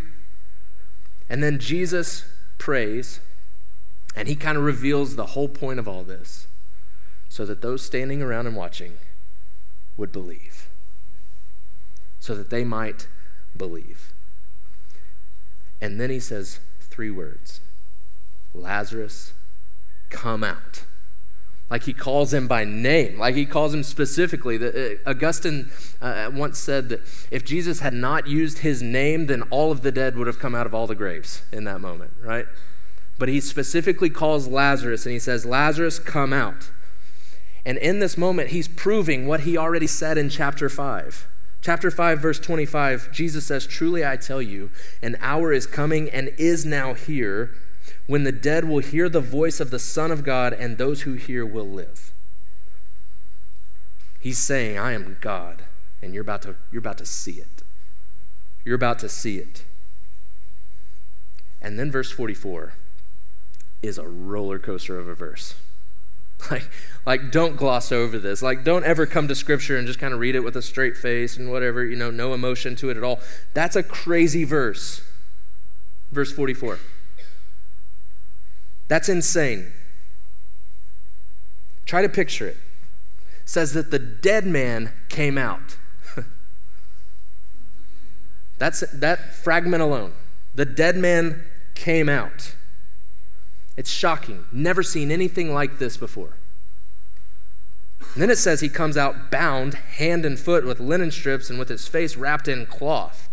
And 1.32 1.42
then 1.42 1.60
Jesus 1.60 2.26
prays, 2.58 3.22
and 4.18 4.28
he 4.28 4.36
kind 4.36 4.58
of 4.58 4.66
reveals 4.66 5.16
the 5.16 5.28
whole 5.28 5.48
point 5.48 5.80
of 5.80 5.88
all 5.88 6.04
this 6.04 6.46
so 7.30 7.46
that 7.46 7.62
those 7.62 7.86
standing 7.86 8.22
around 8.22 8.48
and 8.48 8.56
watching 8.58 8.98
would 9.96 10.12
believe, 10.12 10.68
so 12.20 12.36
that 12.36 12.50
they 12.50 12.66
might 12.66 13.08
believe. 13.56 14.12
And 15.80 16.02
then 16.02 16.10
he 16.10 16.20
says 16.20 16.60
three 16.82 17.10
words. 17.10 17.62
Lazarus, 18.54 19.32
come 20.10 20.44
out 20.44 20.84
like 21.72 21.84
he 21.84 21.94
calls 21.94 22.34
him 22.34 22.50
by 22.50 22.66
name, 22.66 23.18
like 23.18 23.34
he 23.34 23.46
calls 23.46 23.74
him 23.74 23.82
specifically. 23.82 24.58
The, 24.58 25.00
uh, 25.06 25.10
Augustine 25.10 25.72
uh, 26.02 26.30
once 26.34 26.60
said 26.60 26.90
that 26.90 27.00
if 27.32 27.46
Jesus 27.46 27.80
had 27.80 27.94
not 27.94 28.28
used 28.28 28.60
his 28.60 28.82
name, 28.82 29.28
then 29.28 29.44
all 29.44 29.72
of 29.72 29.82
the 29.82 29.92
dead 29.92 30.18
would 30.18 30.28
have 30.28 30.38
come 30.38 30.54
out 30.54 30.66
of 30.66 30.76
all 30.76 30.86
the 30.86 30.96
graves 30.96 31.44
in 31.50 31.64
that 31.64 31.80
moment, 31.80 32.12
right? 32.22 32.46
But 33.18 33.30
he 33.30 33.40
specifically 33.40 34.10
calls 34.10 34.50
Lazarus 34.50 35.06
and 35.06 35.14
he 35.14 35.20
says, 35.20 35.46
Lazarus, 35.46 35.98
come 35.98 36.34
out. 36.34 36.72
And 37.66 37.78
in 37.78 38.00
this 38.00 38.18
moment, 38.18 38.50
he's 38.50 38.68
proving 38.68 39.26
what 39.26 39.42
he 39.42 39.58
already 39.58 39.88
said 39.88 40.18
in 40.18 40.30
chapter 40.30 40.68
5. 40.68 41.28
Chapter 41.62 41.90
5, 41.90 42.20
verse 42.20 42.40
25, 42.40 43.14
Jesus 43.14 43.46
says, 43.46 43.66
Truly 43.66 44.06
I 44.06 44.18
tell 44.18 44.42
you, 44.42 44.72
an 45.02 45.16
hour 45.22 45.54
is 45.54 45.68
coming 45.68 46.10
and 46.10 46.34
is 46.38 46.66
now 46.66 46.96
here 46.96 47.52
when 48.12 48.26
the 48.26 48.32
dead 48.34 48.66
will 48.66 48.80
hear 48.80 49.08
the 49.08 49.22
voice 49.22 49.62
of 49.62 49.72
the 49.72 49.80
Son 49.80 50.12
of 50.12 50.26
God, 50.26 50.52
and 50.52 50.78
those 50.78 51.04
who 51.04 51.14
hear 51.14 51.46
will 51.46 51.66
live. 51.66 52.12
He's 54.20 54.38
saying, 54.38 54.78
I 54.78 54.92
am 54.92 55.16
God, 55.22 55.64
and 56.02 56.14
you're 56.14 56.22
about 56.22 56.42
to, 56.42 56.58
you're 56.74 56.82
about 56.82 56.98
to 56.98 57.06
see 57.06 57.36
it. 57.40 57.64
You're 58.66 58.76
about 58.76 59.00
to 59.00 59.08
see 59.08 59.38
it. 59.38 59.64
And 61.62 61.80
then 61.80 61.90
verse 61.90 62.12
44 62.12 62.74
is 63.82 63.98
a 63.98 64.06
roller 64.06 64.60
coaster 64.60 65.00
of 65.00 65.08
a 65.08 65.16
verse. 65.16 65.56
Like, 66.52 66.70
like 67.06 67.32
don't 67.32 67.56
gloss 67.56 67.94
over 67.94 68.20
this. 68.20 68.42
Like, 68.42 68.66
don't 68.66 68.84
ever 68.84 69.06
come 69.06 69.30
to 69.30 69.36
Scripture 69.36 69.78
and 69.78 69.88
just 69.88 70.00
kind 70.00 70.14
of 70.14 70.20
read 70.20 70.36
it 70.36 70.42
with 70.42 70.58
a 70.58 70.62
straight 70.62 70.98
face 70.98 71.38
and 71.38 71.50
whatever, 71.50 71.86
you 71.86 71.96
know, 71.96 72.12
no 72.12 72.34
emotion 72.34 72.76
to 72.78 72.90
it 72.90 72.98
at 72.98 73.04
all. 73.04 73.22
That's 73.54 73.78
a 73.78 73.84
crazy 73.84 74.44
verse. 74.44 75.02
Verse 76.12 76.34
44. 76.34 76.80
That's 78.92 79.08
insane. 79.08 79.72
Try 81.86 82.02
to 82.02 82.10
picture 82.10 82.46
it. 82.46 82.58
it 83.42 83.48
says 83.48 83.72
that 83.72 83.90
the 83.90 83.98
dead 83.98 84.46
man 84.46 84.92
came 85.08 85.38
out. 85.38 85.78
That's 88.58 88.82
that 88.92 89.34
fragment 89.34 89.82
alone. 89.82 90.12
The 90.56 90.66
dead 90.66 90.98
man 90.98 91.42
came 91.74 92.10
out. 92.10 92.54
It's 93.78 93.90
shocking. 93.90 94.44
Never 94.52 94.84
seen 94.84 95.10
anything 95.10 95.54
like 95.54 95.80
this 95.80 95.96
before. 95.96 96.36
And 98.14 98.22
then 98.22 98.30
it 98.30 98.40
says 98.40 98.60
he 98.60 98.68
comes 98.68 98.98
out 98.98 99.32
bound 99.32 99.76
hand 99.76 100.26
and 100.26 100.38
foot 100.38 100.66
with 100.66 100.82
linen 100.82 101.12
strips 101.12 101.50
and 101.50 101.58
with 101.58 101.70
his 101.70 101.88
face 101.88 102.18
wrapped 102.18 102.50
in 102.50 102.66
cloth. 102.66 103.30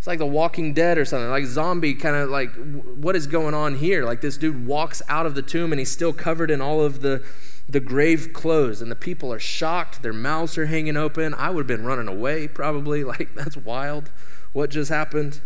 It's 0.00 0.06
like 0.06 0.18
the 0.18 0.24
walking 0.24 0.72
dead 0.72 0.96
or 0.96 1.04
something, 1.04 1.28
like 1.28 1.44
zombie 1.44 1.92
kind 1.92 2.16
of 2.16 2.30
like, 2.30 2.54
what 2.54 3.14
is 3.14 3.26
going 3.26 3.52
on 3.52 3.74
here? 3.74 4.02
Like 4.02 4.22
this 4.22 4.38
dude 4.38 4.66
walks 4.66 5.02
out 5.10 5.26
of 5.26 5.34
the 5.34 5.42
tomb 5.42 5.74
and 5.74 5.78
he's 5.78 5.90
still 5.90 6.14
covered 6.14 6.50
in 6.50 6.62
all 6.62 6.80
of 6.80 7.02
the, 7.02 7.22
the 7.68 7.80
grave 7.80 8.32
clothes, 8.32 8.80
and 8.80 8.90
the 8.90 8.96
people 8.96 9.30
are 9.30 9.38
shocked. 9.38 10.02
Their 10.02 10.14
mouths 10.14 10.56
are 10.56 10.64
hanging 10.64 10.96
open. 10.96 11.34
I 11.34 11.50
would 11.50 11.68
have 11.68 11.78
been 11.78 11.84
running 11.84 12.08
away 12.08 12.48
probably. 12.48 13.04
Like, 13.10 13.34
that's 13.34 13.58
wild. 13.58 14.10
What 14.54 14.70
just 14.70 14.88
happened? 14.88 15.42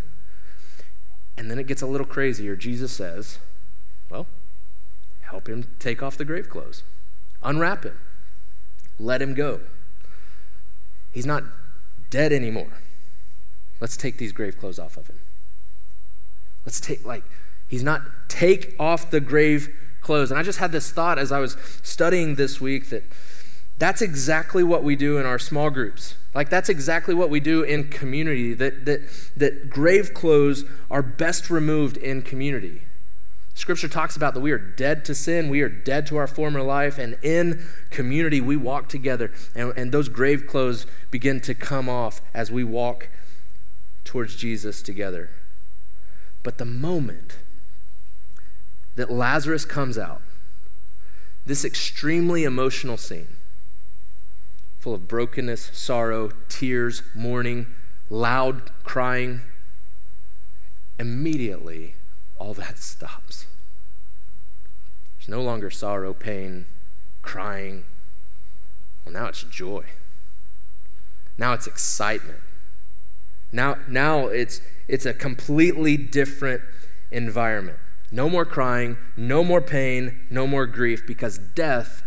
And 1.37 1.51
then 1.51 1.59
it 1.59 1.67
gets 1.67 1.83
a 1.83 1.87
little 1.89 2.07
crazier. 2.07 2.55
Jesus 2.55 2.93
says, 2.93 3.41
Well, 4.09 4.29
help 5.23 5.49
him 5.49 5.67
take 5.81 6.01
off 6.01 6.17
the 6.17 6.25
grave 6.25 6.49
clothes, 6.49 6.85
unwrap 7.43 7.83
him, 7.83 7.99
let 9.01 9.21
him 9.21 9.35
go. 9.35 9.63
He's 11.11 11.27
not 11.27 11.43
dead 12.09 12.33
anymore. 12.33 12.75
Let's 13.85 13.99
take 13.99 14.17
these 14.17 14.33
grave 14.33 14.57
clothes 14.57 14.79
off 14.79 14.97
of 14.97 15.09
him. 15.09 15.19
Let's 16.65 16.81
take, 16.81 17.05
like, 17.05 17.23
he's 17.69 17.83
not, 17.83 18.01
take 18.29 18.75
off 18.81 19.11
the 19.11 19.21
grave 19.21 19.69
clothes. 20.01 20.31
And 20.31 20.41
I 20.41 20.43
just 20.43 20.59
had 20.59 20.73
this 20.73 20.91
thought 20.91 21.19
as 21.19 21.31
I 21.31 21.39
was 21.39 21.59
studying 21.83 22.37
this 22.37 22.63
week 22.63 22.89
that 22.89 23.03
that's 23.77 24.01
exactly 24.01 24.65
what 24.65 24.85
we 24.85 24.97
do 24.97 25.19
in 25.19 25.27
our 25.27 25.39
small 25.39 25.69
groups. 25.69 26.15
Like 26.35 26.49
that's 26.49 26.71
exactly 26.71 27.13
what 27.13 27.29
we 27.29 27.41
do 27.41 27.63
in 27.63 27.91
community. 27.91 28.55
That 28.55 28.87
that 28.87 29.03
that 29.37 29.69
grave 29.69 30.15
clothes 30.15 30.65
are 30.91 31.03
best 31.03 31.51
removed 31.51 31.99
in 31.99 32.23
community. 32.23 32.85
Scripture 33.53 33.89
talks 33.89 34.17
about 34.17 34.33
that 34.33 34.41
we 34.41 34.51
are 34.51 34.59
dead 34.59 35.05
to 35.05 35.15
sin, 35.15 35.51
we 35.51 35.61
are 35.61 35.69
dead 35.69 36.07
to 36.07 36.17
our 36.17 36.27
former 36.27 36.63
life, 36.63 36.97
and 36.97 37.19
in 37.23 37.67
community 37.91 38.41
we 38.41 38.57
walk 38.57 38.89
together, 38.89 39.31
and, 39.55 39.75
and 39.77 39.93
those 39.93 40.09
grave 40.09 40.47
clothes 40.47 40.87
begin 41.11 41.39
to 41.43 41.55
come 41.55 41.87
off 41.91 42.23
as 42.33 42.51
we 42.51 42.65
walk 42.65 43.11
towards 44.05 44.37
Jesus 44.37 44.83
together. 44.83 45.31
But 46.43 46.59
the 46.59 46.65
moment 46.65 47.39
that 48.97 49.11
Lazarus 49.11 49.65
comes 49.65 49.99
out, 49.99 50.23
this 51.47 51.65
extremely 51.65 52.45
emotional 52.45 52.97
scene, 52.97 53.37
full 54.79 54.95
of 54.95 55.09
brokenness, 55.09 55.71
sorrow, 55.73 56.31
tears, 56.49 57.03
mourning, 57.15 57.67
loud 58.11 58.71
crying, 58.85 59.41
immediately 60.99 61.95
all 62.39 62.55
that 62.55 62.79
stops. 62.79 63.47
There's 65.19 65.29
no 65.29 65.43
longer 65.43 65.71
sorrow, 65.71 66.13
pain, 66.13 66.67
crying. 67.23 67.85
Well, 69.05 69.15
now 69.15 69.27
it's 69.27 69.43
joy. 69.43 69.85
Now 71.39 71.55
it's 71.55 71.67
excitement. 71.67 72.41
Now, 73.55 73.77
now 73.87 74.27
it's, 74.27 74.61
it's 74.89 75.07
a 75.07 75.15
completely 75.15 75.97
different 75.97 76.63
environment. 77.13 77.79
No 78.11 78.29
more 78.29 78.45
crying, 78.45 78.97
no 79.17 79.45
more 79.45 79.61
pain, 79.61 80.27
no 80.29 80.45
more 80.49 80.67
grief, 80.67 81.07
because 81.07 81.39
death 81.39 82.03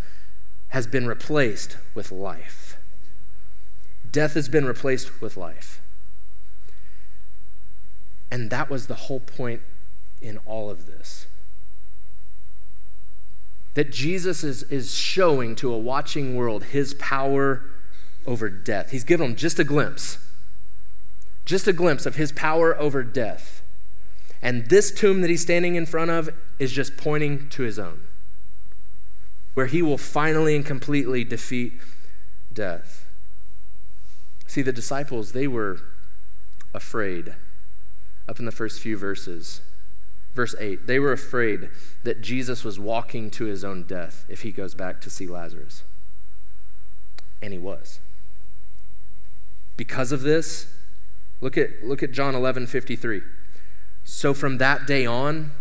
has 0.69 0.87
been 0.87 1.07
replaced 1.07 1.77
with 1.95 2.11
life. 2.11 2.77
Death 4.11 4.33
has 4.33 4.49
been 4.49 4.65
replaced 4.65 5.21
with 5.21 5.37
life. 5.37 5.81
And 8.29 8.49
that 8.49 8.69
was 8.69 8.87
the 8.87 8.95
whole 8.95 9.21
point 9.21 9.61
in 10.21 10.39
all 10.39 10.69
of 10.69 10.85
this. 10.85 11.27
That 13.75 13.89
Jesus 13.89 14.43
is, 14.43 14.63
is 14.63 14.93
showing 14.93 15.55
to 15.55 15.71
a 15.71 15.77
watching 15.77 16.35
world 16.35 16.65
his 16.65 16.93
power 16.95 17.63
over 18.25 18.49
death. 18.49 18.91
He's 18.91 19.05
given 19.05 19.29
them 19.29 19.35
just 19.37 19.59
a 19.59 19.63
glimpse, 19.63 20.26
just 21.47 21.65
a 21.65 21.73
glimpse 21.73 22.05
of 22.05 22.17
his 22.17 22.33
power 22.33 22.77
over 22.77 23.03
death. 23.03 23.63
And 24.41 24.67
this 24.67 24.91
tomb 24.91 25.21
that 25.21 25.29
he's 25.29 25.41
standing 25.41 25.75
in 25.75 25.85
front 25.85 26.11
of 26.11 26.29
is 26.59 26.73
just 26.73 26.97
pointing 26.97 27.47
to 27.49 27.63
his 27.63 27.79
own, 27.79 28.01
where 29.53 29.65
he 29.65 29.81
will 29.81 29.97
finally 29.97 30.55
and 30.55 30.65
completely 30.65 31.23
defeat 31.23 31.73
death. 32.53 33.05
See, 34.45 34.61
the 34.61 34.73
disciples, 34.73 35.31
they 35.31 35.47
were 35.47 35.79
afraid 36.73 37.33
up 38.27 38.39
in 38.39 38.45
the 38.45 38.51
first 38.51 38.81
few 38.81 38.97
verses. 38.97 39.61
Verse 40.35 40.53
8, 40.59 40.85
they 40.85 40.99
were 40.99 41.13
afraid 41.13 41.69
that 42.03 42.21
Jesus 42.21 42.65
was 42.65 42.77
walking 42.77 43.31
to 43.31 43.45
his 43.45 43.63
own 43.63 43.83
death 43.83 44.25
if 44.27 44.41
he 44.41 44.51
goes 44.51 44.75
back 44.75 44.99
to 45.01 45.09
see 45.09 45.27
Lazarus. 45.27 45.83
And 47.41 47.53
he 47.53 47.59
was. 47.59 47.99
Because 49.77 50.11
of 50.11 50.21
this, 50.21 50.73
look 51.41 51.57
at, 51.57 51.83
look 51.83 52.03
at 52.03 52.11
John 52.11 52.35
11 52.35 52.67
53. 52.67 53.21
So 54.03 54.33
from 54.33 54.57
that 54.57 54.87
day 54.87 55.05
on, 55.05 55.51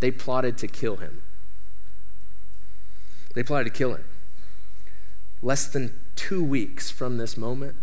they 0.00 0.10
plotted 0.10 0.58
to 0.58 0.66
kill 0.66 0.96
him. 0.96 1.22
They 3.34 3.42
plotted 3.42 3.72
to 3.72 3.78
kill 3.78 3.94
him. 3.94 4.04
Less 5.42 5.66
than 5.66 5.98
two 6.16 6.42
weeks 6.42 6.90
from 6.90 7.18
this 7.18 7.36
moment, 7.36 7.76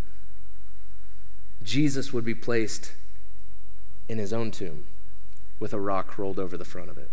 Jesus 1.64 2.12
would 2.12 2.26
be 2.26 2.36
placed 2.36 2.94
in 4.10 4.18
his 4.18 4.34
own 4.34 4.52
tomb 4.52 4.86
with 5.60 5.74
a 5.74 5.80
rock 5.80 6.18
rolled 6.18 6.40
over 6.40 6.58
the 6.58 6.66
front 6.66 6.90
of 6.90 6.98
it. 6.98 7.12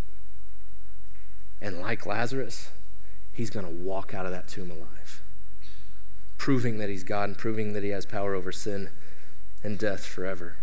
And 1.61 1.81
like 1.81 2.07
Lazarus, 2.07 2.71
he's 3.33 3.51
going 3.51 3.67
to 3.67 3.73
walk 3.73 4.15
out 4.15 4.27
of 4.27 4.33
that 4.33 4.49
tomb 4.49 4.71
alive, 4.71 5.23
proving 6.39 6.79
that 6.79 6.89
he's 6.89 7.05
God 7.05 7.29
and 7.29 7.39
proving 7.39 7.73
that 7.75 7.83
he 7.83 7.91
has 7.91 8.07
power 8.07 8.35
over 8.35 8.53
sin 8.53 8.91
and 9.63 9.79
death 9.79 10.05
forever. 10.07 10.57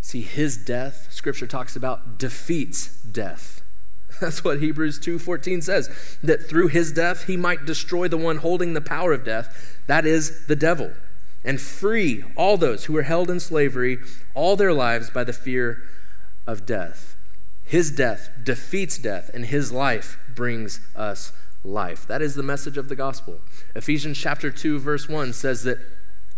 See, 0.00 0.22
his 0.22 0.56
death, 0.56 1.08
scripture 1.10 1.46
talks 1.46 1.76
about, 1.76 2.18
defeats 2.18 3.00
death. 3.02 3.62
That's 4.20 4.44
what 4.44 4.60
Hebrews 4.60 5.00
2:14 5.00 5.62
says, 5.62 6.18
that 6.22 6.46
through 6.48 6.68
his 6.68 6.92
death 6.92 7.24
he 7.26 7.36
might 7.36 7.64
destroy 7.64 8.08
the 8.08 8.18
one 8.18 8.38
holding 8.38 8.74
the 8.74 8.80
power 8.80 9.12
of 9.12 9.24
death, 9.24 9.78
that 9.86 10.06
is 10.06 10.46
the 10.46 10.56
devil, 10.56 10.92
and 11.44 11.60
free 11.60 12.22
all 12.36 12.56
those 12.56 12.84
who 12.84 12.92
were 12.92 13.02
held 13.02 13.30
in 13.30 13.40
slavery 13.40 13.98
all 14.34 14.56
their 14.56 14.72
lives 14.72 15.10
by 15.10 15.24
the 15.24 15.32
fear 15.32 15.82
of 16.46 16.66
death. 16.66 17.16
His 17.64 17.90
death 17.90 18.28
defeats 18.42 18.98
death, 18.98 19.30
and 19.32 19.46
his 19.46 19.72
life 19.72 20.18
brings 20.34 20.80
us 20.94 21.32
life. 21.64 22.06
That 22.06 22.20
is 22.20 22.34
the 22.34 22.42
message 22.42 22.76
of 22.76 22.88
the 22.88 22.96
gospel. 22.96 23.40
Ephesians 23.74 24.18
chapter 24.18 24.50
2 24.50 24.78
verse 24.78 25.08
1 25.08 25.32
says 25.32 25.62
that 25.62 25.78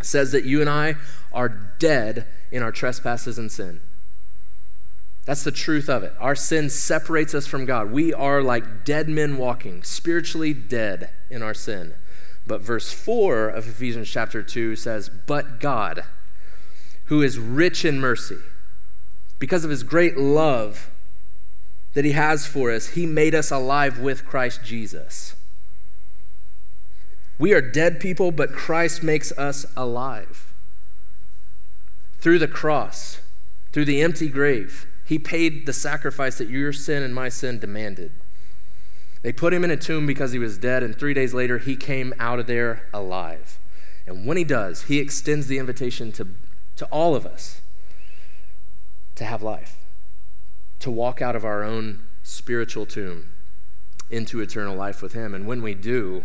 says 0.02 0.30
that 0.32 0.44
you 0.44 0.60
and 0.60 0.68
I 0.68 0.94
are 1.36 1.48
dead 1.78 2.26
in 2.50 2.62
our 2.62 2.72
trespasses 2.72 3.38
and 3.38 3.52
sin. 3.52 3.80
That's 5.26 5.44
the 5.44 5.52
truth 5.52 5.88
of 5.88 6.02
it. 6.02 6.14
Our 6.18 6.34
sin 6.34 6.70
separates 6.70 7.34
us 7.34 7.46
from 7.46 7.66
God. 7.66 7.90
We 7.90 8.14
are 8.14 8.42
like 8.42 8.84
dead 8.84 9.08
men 9.08 9.36
walking, 9.36 9.82
spiritually 9.82 10.54
dead 10.54 11.10
in 11.28 11.42
our 11.42 11.54
sin. 11.54 11.94
But 12.46 12.62
verse 12.62 12.92
4 12.92 13.48
of 13.48 13.68
Ephesians 13.68 14.08
chapter 14.08 14.42
2 14.42 14.76
says, 14.76 15.10
But 15.10 15.60
God, 15.60 16.04
who 17.06 17.22
is 17.22 17.38
rich 17.38 17.84
in 17.84 18.00
mercy, 18.00 18.38
because 19.38 19.64
of 19.64 19.70
his 19.70 19.82
great 19.82 20.16
love 20.16 20.90
that 21.94 22.04
he 22.04 22.12
has 22.12 22.46
for 22.46 22.70
us, 22.70 22.90
he 22.90 23.04
made 23.04 23.34
us 23.34 23.50
alive 23.50 23.98
with 23.98 24.24
Christ 24.24 24.60
Jesus. 24.64 25.34
We 27.38 27.52
are 27.52 27.60
dead 27.60 28.00
people, 28.00 28.30
but 28.30 28.52
Christ 28.52 29.02
makes 29.02 29.32
us 29.32 29.66
alive. 29.76 30.54
Through 32.26 32.40
the 32.40 32.48
cross, 32.48 33.20
through 33.70 33.84
the 33.84 34.02
empty 34.02 34.28
grave, 34.28 34.88
he 35.04 35.16
paid 35.16 35.64
the 35.64 35.72
sacrifice 35.72 36.38
that 36.38 36.50
your 36.50 36.72
sin 36.72 37.04
and 37.04 37.14
my 37.14 37.28
sin 37.28 37.60
demanded. 37.60 38.10
They 39.22 39.32
put 39.32 39.54
him 39.54 39.62
in 39.62 39.70
a 39.70 39.76
tomb 39.76 40.08
because 40.08 40.32
he 40.32 40.38
was 40.40 40.58
dead, 40.58 40.82
and 40.82 40.98
three 40.98 41.14
days 41.14 41.32
later, 41.32 41.58
he 41.58 41.76
came 41.76 42.12
out 42.18 42.40
of 42.40 42.48
there 42.48 42.88
alive. 42.92 43.60
And 44.08 44.26
when 44.26 44.36
he 44.36 44.42
does, 44.42 44.86
he 44.86 44.98
extends 44.98 45.46
the 45.46 45.58
invitation 45.58 46.10
to, 46.14 46.26
to 46.74 46.86
all 46.86 47.14
of 47.14 47.26
us 47.26 47.60
to 49.14 49.24
have 49.24 49.40
life, 49.40 49.76
to 50.80 50.90
walk 50.90 51.22
out 51.22 51.36
of 51.36 51.44
our 51.44 51.62
own 51.62 52.08
spiritual 52.24 52.86
tomb 52.86 53.26
into 54.10 54.40
eternal 54.40 54.74
life 54.74 55.00
with 55.00 55.12
him. 55.12 55.32
And 55.32 55.46
when 55.46 55.62
we 55.62 55.74
do, 55.74 56.24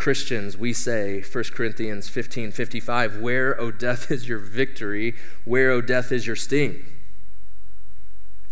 Christians, 0.00 0.56
we 0.56 0.72
say, 0.72 1.20
1 1.20 1.44
Corinthians 1.52 2.08
15 2.08 2.52
55, 2.52 3.18
Where, 3.18 3.60
O 3.60 3.70
death, 3.70 4.10
is 4.10 4.26
your 4.26 4.38
victory? 4.38 5.14
Where, 5.44 5.70
O 5.70 5.82
death, 5.82 6.10
is 6.10 6.26
your 6.26 6.36
sting? 6.36 6.86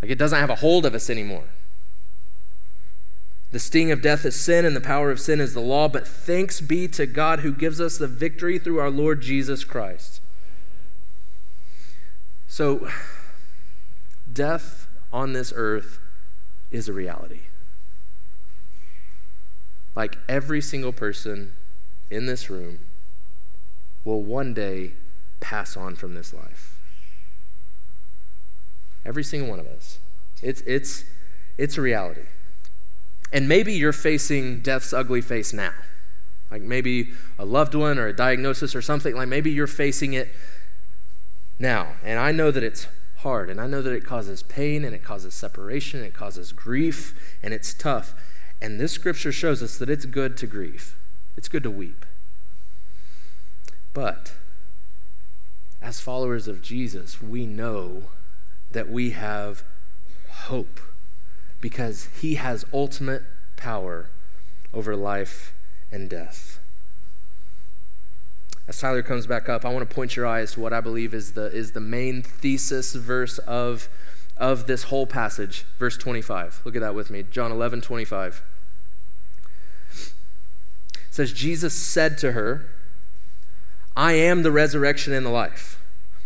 Like 0.03 0.11
it 0.11 0.19
doesn't 0.19 0.39
have 0.39 0.51
a 0.51 0.57
hold 0.57 0.85
of 0.85 0.95
us 0.95 1.09
anymore. 1.09 1.49
The 3.51 3.59
sting 3.59 3.91
of 3.91 4.03
death 4.03 4.27
is 4.27 4.39
sin, 4.39 4.67
and 4.67 4.77
the 4.77 4.81
power 4.81 5.11
of 5.11 5.19
sin 5.19 5.41
is 5.41 5.55
the 5.55 5.61
law, 5.61 5.89
but 5.89 6.07
thanks 6.07 6.61
be 6.61 6.87
to 6.89 7.07
God 7.07 7.41
who 7.41 7.53
gives 7.53 7.81
us 7.81 7.97
the 7.97 8.07
victory 8.07 8.59
through 8.59 8.79
our 8.79 8.91
Lord 8.91 9.23
Jesus 9.23 9.65
Christ. 9.65 10.21
So, 12.47 12.91
death 14.31 14.87
on 15.11 15.33
this 15.33 15.51
earth 15.57 15.99
is 16.71 16.89
a 16.89 16.93
reality. 16.93 17.48
Like 19.99 20.17
every 20.29 20.61
single 20.61 20.93
person 20.93 21.55
in 22.09 22.27
this 22.27 22.49
room 22.49 22.79
will 24.05 24.23
one 24.23 24.55
day 24.55 24.93
pass 25.41 25.77
on 25.77 25.97
from 25.97 26.15
this 26.15 26.33
life. 26.33 26.79
Every 29.05 29.25
single 29.25 29.51
one 29.51 29.59
of 29.59 29.67
us. 29.67 29.99
It's, 30.41 30.61
it's, 30.61 31.03
it's 31.59 31.77
a 31.77 31.81
reality. 31.81 32.27
And 33.33 33.49
maybe 33.49 33.73
you're 33.73 33.93
facing 33.93 34.61
death's 34.61 34.93
ugly 34.93 35.21
face 35.21 35.53
now. 35.53 35.75
Like 36.49 36.63
maybe 36.63 37.09
a 37.37 37.45
loved 37.45 37.75
one 37.75 37.99
or 37.99 38.07
a 38.07 38.13
diagnosis 38.15 38.77
or 38.77 38.83
something. 38.83 39.17
Like 39.17 39.27
maybe 39.27 39.51
you're 39.51 39.67
facing 39.67 40.13
it 40.13 40.29
now. 41.59 41.95
And 42.05 42.21
I 42.21 42.31
know 42.31 42.53
that 42.53 42.63
it's 42.63 42.87
hard. 43.17 43.51
And 43.51 43.61
I 43.61 43.67
know 43.67 43.83
that 43.83 43.93
it 43.93 44.05
causes 44.05 44.45
pain 44.45 44.85
and 44.85 44.95
it 44.95 45.03
causes 45.03 45.35
separation, 45.35 45.99
and 45.99 46.09
it 46.09 46.15
causes 46.15 46.53
grief, 46.53 47.37
and 47.43 47.53
it's 47.53 47.75
tough. 47.75 48.15
And 48.61 48.81
this 48.81 48.92
scripture 48.92 49.33
shows 49.33 49.62
us 49.62 49.79
that 49.79 49.88
it's 49.88 50.05
good 50.05 50.37
to 50.38 50.47
grieve, 50.47 50.97
it's 51.37 51.49
good 51.49 51.62
to 51.62 51.71
weep. 51.71 52.05
But 53.94 54.35
as 55.81 56.01
followers 56.01 56.49
of 56.49 56.62
Jesus, 56.62 57.23
we 57.23 57.47
know 57.47 58.05
that 58.73 58.88
we 58.88 59.11
have 59.11 59.64
hope 60.31 60.81
because 61.61 62.09
he 62.21 62.35
has 62.35 62.64
ultimate 62.73 63.23
power 63.57 64.11
over 64.73 64.94
life 64.94 65.55
and 65.90 66.09
death. 66.09 66.61
As 68.66 68.79
Tyler 68.79 69.03
comes 69.03 69.27
back 69.27 69.49
up, 69.49 69.64
I 69.64 69.73
want 69.73 69.88
to 69.88 69.94
point 69.94 70.14
your 70.14 70.27
eyes 70.27 70.53
to 70.53 70.61
what 70.61 70.75
I 70.75 70.81
believe 70.83 71.14
is 71.14 71.33
the, 71.33 71.47
is 71.47 71.73
the 71.73 71.81
main 71.81 72.23
thesis 72.23 72.94
verse 72.94 73.38
of, 73.38 73.88
of 74.38 74.66
this 74.66 74.85
whole 74.85 75.07
passage, 75.07 75.64
verse 75.79 75.96
25. 75.96 76.62
Look 76.64 76.77
at 76.77 76.81
that 76.81 76.94
with 76.94 77.11
me. 77.11 77.24
John 77.24 77.51
11, 77.53 77.81
25. 77.81 78.42
It 79.90 80.12
says, 81.11 81.33
Jesus 81.33 81.74
said 81.74 82.18
to 82.18 82.33
her, 82.33 82.70
I 83.96 84.12
am 84.12 84.42
the 84.42 84.53
resurrection 84.53 85.12
and 85.12 85.27
the 85.27 85.31
life. 85.31 85.81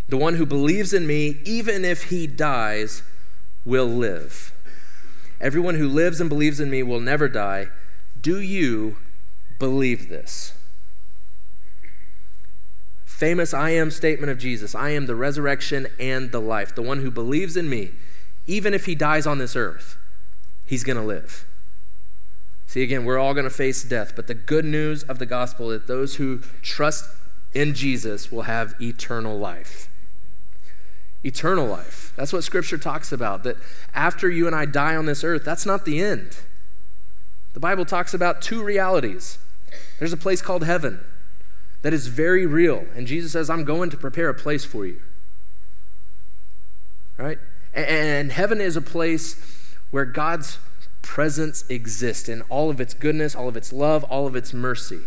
The 0.09 0.19
one 0.19 0.35
who 0.35 0.45
believes 0.45 0.93
in 0.93 1.07
me, 1.07 1.41
even 1.45 1.85
if 1.85 2.05
he 2.05 2.27
dies, 2.27 3.03
will 3.65 3.87
live. 3.87 4.53
Everyone 5.41 5.77
who 5.77 5.89
lives 5.89 6.21
and 6.21 6.29
believes 6.29 6.61
in 6.61 6.71
me 6.71 6.83
will 6.83 7.01
never 7.01 7.29
die. 7.29 7.69
Do 8.21 8.41
you 8.41 8.99
believe 9.59 10.09
this? 10.09 10.53
Famous 13.07 13.55
I 13.55 13.71
am 13.71 13.91
statement 13.91 14.31
of 14.31 14.39
Jesus 14.39 14.75
I 14.75 14.91
am 14.91 15.07
the 15.07 15.15
resurrection 15.15 15.87
and 15.99 16.33
the 16.33 16.41
life. 16.41 16.75
The 16.75 16.83
one 16.83 17.01
who 17.01 17.11
believes 17.11 17.57
in 17.57 17.69
me, 17.71 17.93
even 18.47 18.75
if 18.75 18.87
he 18.87 18.95
dies 18.95 19.27
on 19.27 19.39
this 19.39 19.57
earth, 19.57 19.97
he's 20.67 20.85
going 20.85 20.97
to 20.97 21.03
live. 21.03 21.47
See, 22.67 22.83
again, 22.83 23.05
we're 23.05 23.19
all 23.19 23.35
going 23.35 23.45
to 23.45 23.51
face 23.51 23.85
death, 23.85 24.15
but 24.17 24.27
the 24.27 24.35
good 24.35 24.65
news 24.65 25.03
of 25.05 25.19
the 25.19 25.27
gospel 25.27 25.71
is 25.71 25.83
that 25.83 25.87
those 25.87 26.15
who 26.17 26.39
trust 26.63 27.05
in 27.53 27.75
Jesus 27.75 28.33
will 28.33 28.43
have 28.43 28.75
eternal 28.81 29.39
life 29.39 29.89
eternal 31.25 31.67
life. 31.67 32.13
That's 32.17 32.33
what 32.33 32.45
Scripture 32.45 32.79
talks 32.79 33.13
about, 33.13 33.45
that 33.45 33.57
after 33.95 34.29
you 34.29 34.47
and 34.47 34.57
I 34.57 34.65
die 34.65 34.97
on 34.97 35.07
this 35.07 35.23
earth, 35.23 35.45
that's 35.45 35.67
not 35.67 35.85
the 35.85 36.03
end. 36.03 36.39
The 37.55 37.61
Bible 37.61 37.85
talks 37.85 38.13
about 38.15 38.43
two 38.43 38.63
realities. 38.63 39.39
There's 39.99 40.13
a 40.13 40.17
place 40.17 40.43
called 40.43 40.65
heaven 40.65 41.05
that 41.83 41.93
is 41.93 42.09
very 42.09 42.47
real, 42.47 42.87
and 42.95 43.07
Jesus 43.07 43.33
says, 43.33 43.51
I'm 43.51 43.65
going 43.65 43.91
to 43.91 43.97
prepare 43.97 44.29
a 44.29 44.35
place 44.35 44.65
for 44.65 44.87
you. 44.87 45.01
Right? 47.17 47.39
And 47.75 48.33
heaven 48.33 48.61
is 48.61 48.77
a 48.77 48.83
place 48.83 49.77
where 49.91 50.05
God's 50.05 50.59
presence 51.01 51.65
exists 51.69 52.29
in 52.29 52.43
all 52.43 52.71
of 52.71 52.81
its 52.81 52.95
goodness, 52.95 53.35
all 53.35 53.49
of 53.49 53.57
its 53.57 53.73
love, 53.73 54.05
all 54.05 54.27
of 54.27 54.37
its 54.37 54.53
mercy. 54.53 55.01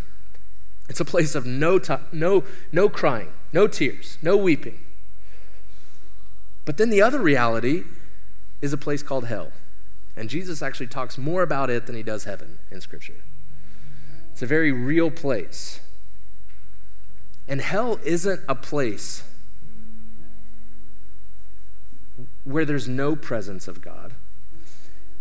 It's 0.87 0.99
a 0.99 1.05
place 1.05 1.35
of 1.35 1.45
no, 1.45 1.79
t- 1.79 1.95
no, 2.11 2.43
no 2.71 2.89
crying, 2.89 3.29
no 3.51 3.67
tears, 3.67 4.17
no 4.21 4.37
weeping. 4.37 4.79
But 6.63 6.77
then 6.77 6.89
the 6.89 7.01
other 7.01 7.19
reality 7.19 7.83
is 8.61 8.73
a 8.73 8.77
place 8.77 9.03
called 9.03 9.25
hell. 9.25 9.51
And 10.15 10.29
Jesus 10.29 10.61
actually 10.61 10.87
talks 10.87 11.17
more 11.17 11.43
about 11.43 11.69
it 11.69 11.87
than 11.87 11.95
he 11.95 12.03
does 12.03 12.23
heaven 12.23 12.59
in 12.71 12.81
Scripture. 12.81 13.23
It's 14.31 14.41
a 14.41 14.47
very 14.47 14.71
real 14.71 15.11
place. 15.11 15.79
And 17.47 17.61
hell 17.61 17.99
isn't 18.03 18.41
a 18.47 18.55
place 18.55 19.23
where 22.45 22.63
there's 22.63 22.87
no 22.87 23.15
presence 23.15 23.67
of 23.67 23.81
God. 23.81 24.13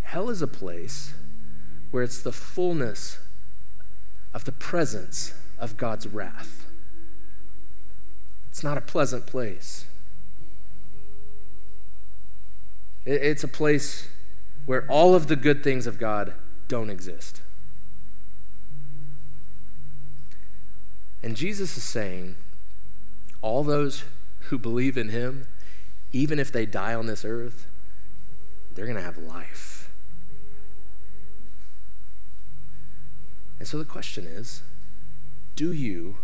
Hell 0.03 0.31
is 0.31 0.43
a 0.43 0.47
place 0.47 1.15
where 1.91 2.05
it's 2.05 2.23
the 2.23 2.33
fullness 2.33 3.19
of 4.33 4.45
the 4.45 4.53
presence 4.53 5.35
of 5.59 5.77
God's 5.77 6.07
wrath. 6.07 6.67
It's 8.51 8.63
not 8.63 8.79
a 8.79 8.83
pleasant 8.83 9.27
place. 9.27 9.87
It's 13.07 13.43
a 13.43 13.49
place 13.49 14.09
where 14.67 14.87
all 14.89 15.15
of 15.15 15.27
the 15.27 15.37
good 15.37 15.65
things 15.65 15.87
of 15.87 15.99
God 15.99 16.35
don't 16.69 16.91
exist. 16.91 17.41
And 21.23 21.37
Jesus 21.37 21.77
is 21.77 21.85
saying, 21.85 22.37
all 23.41 23.63
those 23.63 24.05
who 24.49 24.59
believe 24.59 24.97
in 24.97 25.09
him, 25.09 25.47
even 26.15 26.39
if 26.39 26.53
they 26.53 26.65
die 26.65 26.95
on 26.95 27.07
this 27.07 27.25
earth, 27.25 27.67
they're 28.75 28.87
going 28.87 28.97
to 28.97 29.03
have 29.03 29.19
life. 29.19 29.91
And 33.59 33.67
so 33.67 33.79
the 33.79 33.85
question 33.85 34.27
is 34.27 34.63
do 35.57 35.73
you 35.73 36.17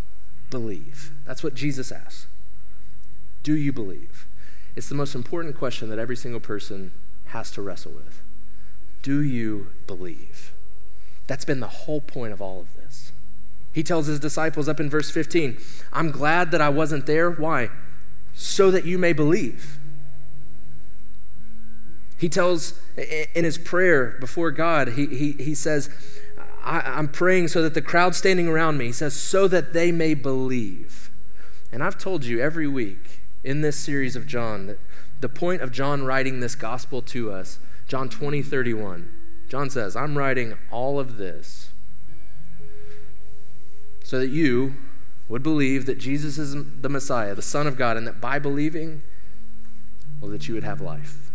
believe? 0.48 1.10
That's 1.26 1.42
what 1.42 1.54
Jesus 1.54 1.90
asks. 1.90 2.28
Do 3.42 3.56
you 3.56 3.72
believe? 3.72 4.26
It's 4.76 4.88
the 4.88 4.94
most 4.94 5.14
important 5.14 5.56
question 5.56 5.90
that 5.90 5.98
every 5.98 6.16
single 6.16 6.40
person 6.40 6.92
has 7.26 7.50
to 7.52 7.62
wrestle 7.62 7.92
with. 7.92 8.22
Do 9.02 9.20
you 9.22 9.68
believe? 9.86 10.52
That's 11.26 11.44
been 11.44 11.60
the 11.60 11.66
whole 11.66 12.00
point 12.00 12.32
of 12.32 12.40
all 12.40 12.60
of 12.60 12.74
this. 12.76 13.12
He 13.72 13.82
tells 13.82 14.06
his 14.06 14.20
disciples 14.20 14.68
up 14.68 14.80
in 14.80 14.90
verse 14.90 15.10
15, 15.10 15.58
I'm 15.92 16.10
glad 16.10 16.50
that 16.50 16.60
I 16.60 16.68
wasn't 16.68 17.06
there. 17.06 17.30
Why? 17.30 17.70
So 18.42 18.70
that 18.70 18.86
you 18.86 18.96
may 18.96 19.12
believe. 19.12 19.78
He 22.18 22.30
tells 22.30 22.80
in 22.96 23.44
his 23.44 23.58
prayer 23.58 24.16
before 24.18 24.50
God, 24.50 24.88
he, 24.88 25.06
he, 25.06 25.32
he 25.32 25.54
says, 25.54 25.90
I, 26.62 26.98
am 26.98 27.08
praying 27.08 27.48
so 27.48 27.60
that 27.62 27.74
the 27.74 27.82
crowd 27.82 28.14
standing 28.14 28.48
around 28.48 28.78
me, 28.78 28.86
he 28.86 28.92
says, 28.92 29.14
so 29.14 29.46
that 29.48 29.74
they 29.74 29.92
may 29.92 30.14
believe. 30.14 31.10
And 31.70 31.82
I've 31.84 31.98
told 31.98 32.24
you 32.24 32.40
every 32.40 32.66
week 32.66 33.20
in 33.44 33.60
this 33.60 33.76
series 33.76 34.16
of 34.16 34.26
John 34.26 34.66
that 34.68 34.78
the 35.20 35.28
point 35.28 35.60
of 35.60 35.70
John 35.70 36.04
writing 36.04 36.40
this 36.40 36.54
gospel 36.54 37.02
to 37.02 37.30
us, 37.30 37.58
John 37.88 38.08
20, 38.08 38.42
31, 38.42 39.12
John 39.50 39.68
says, 39.68 39.96
I'm 39.96 40.16
writing 40.16 40.56
all 40.70 40.98
of 40.98 41.18
this 41.18 41.70
so 44.02 44.18
that 44.18 44.28
you 44.28 44.76
would 45.30 45.44
believe 45.44 45.86
that 45.86 45.96
Jesus 45.96 46.38
is 46.38 46.56
the 46.82 46.88
Messiah, 46.88 47.36
the 47.36 47.40
Son 47.40 47.68
of 47.68 47.76
God, 47.76 47.96
and 47.96 48.04
that 48.04 48.20
by 48.20 48.40
believing, 48.40 49.00
well, 50.20 50.28
that 50.32 50.48
you 50.48 50.54
would 50.54 50.64
have 50.64 50.80
life. 50.80 51.30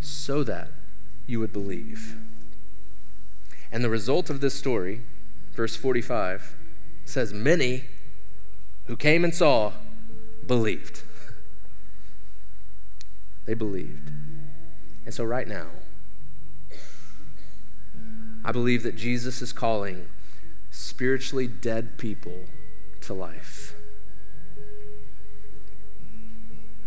So 0.00 0.42
that 0.44 0.70
you 1.26 1.40
would 1.40 1.52
believe. 1.52 2.16
And 3.70 3.84
the 3.84 3.90
result 3.90 4.30
of 4.30 4.40
this 4.40 4.54
story, 4.54 5.02
verse 5.52 5.76
45, 5.76 6.56
says, 7.04 7.34
Many 7.34 7.84
who 8.86 8.96
came 8.96 9.24
and 9.24 9.34
saw 9.34 9.74
believed. 10.46 11.02
they 13.44 13.52
believed. 13.52 14.10
And 15.04 15.12
so, 15.12 15.22
right 15.22 15.46
now, 15.46 15.66
I 18.42 18.52
believe 18.52 18.82
that 18.84 18.96
Jesus 18.96 19.42
is 19.42 19.52
calling 19.52 20.08
spiritually 20.78 21.48
dead 21.48 21.98
people 21.98 22.44
to 23.00 23.12
life. 23.12 23.74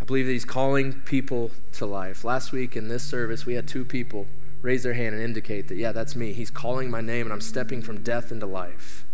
I 0.00 0.04
believe 0.04 0.24
that 0.24 0.32
he's 0.32 0.46
calling 0.46 0.94
people 1.02 1.50
to 1.72 1.84
life. 1.84 2.24
Last 2.24 2.52
week 2.52 2.74
in 2.74 2.88
this 2.88 3.04
service, 3.04 3.44
we 3.44 3.54
had 3.54 3.68
two 3.68 3.84
people 3.84 4.26
raise 4.62 4.82
their 4.82 4.94
hand 4.94 5.14
and 5.14 5.22
indicate 5.22 5.68
that, 5.68 5.76
yeah, 5.76 5.92
that's 5.92 6.16
me. 6.16 6.32
He's 6.32 6.50
calling 6.50 6.90
my 6.90 7.02
name 7.02 7.26
and 7.26 7.32
I'm 7.34 7.42
stepping 7.42 7.82
from 7.82 8.02
death 8.02 8.32
into 8.32 8.46
life. 8.46 9.04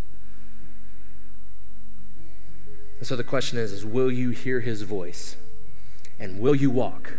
And 2.98 3.06
so 3.06 3.16
the 3.16 3.24
question 3.24 3.58
is, 3.58 3.72
is 3.72 3.84
will 3.84 4.12
you 4.12 4.30
hear 4.30 4.60
his 4.60 4.82
voice? 4.82 5.36
And 6.20 6.38
will 6.38 6.54
you 6.54 6.70
walk 6.70 7.14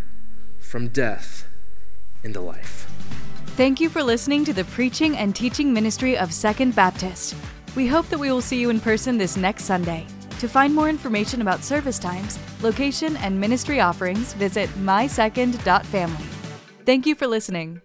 from 0.60 0.88
death 0.88 1.46
into 2.24 2.40
life? 2.40 2.99
Thank 3.60 3.82
you 3.82 3.90
for 3.90 4.02
listening 4.02 4.46
to 4.46 4.54
the 4.54 4.64
preaching 4.64 5.18
and 5.18 5.36
teaching 5.36 5.74
ministry 5.74 6.18
of 6.18 6.34
Second 6.34 6.74
Baptist. 6.76 7.36
We 7.76 7.88
hope 7.88 8.08
that 8.08 8.18
we 8.18 8.32
will 8.32 8.40
see 8.40 8.58
you 8.58 8.70
in 8.70 8.80
person 8.80 9.18
this 9.18 9.36
next 9.36 9.66
Sunday. 9.66 10.08
To 10.40 10.48
find 10.48 10.74
more 10.74 10.88
information 10.88 11.42
about 11.42 11.66
service 11.66 12.00
times, 12.00 12.40
location, 12.62 13.18
and 13.18 13.38
ministry 13.38 13.82
offerings, 13.82 14.32
visit 14.32 14.70
mysecond.family. 14.86 16.26
Thank 16.86 17.06
you 17.06 17.16
for 17.16 17.28
listening. 17.28 17.82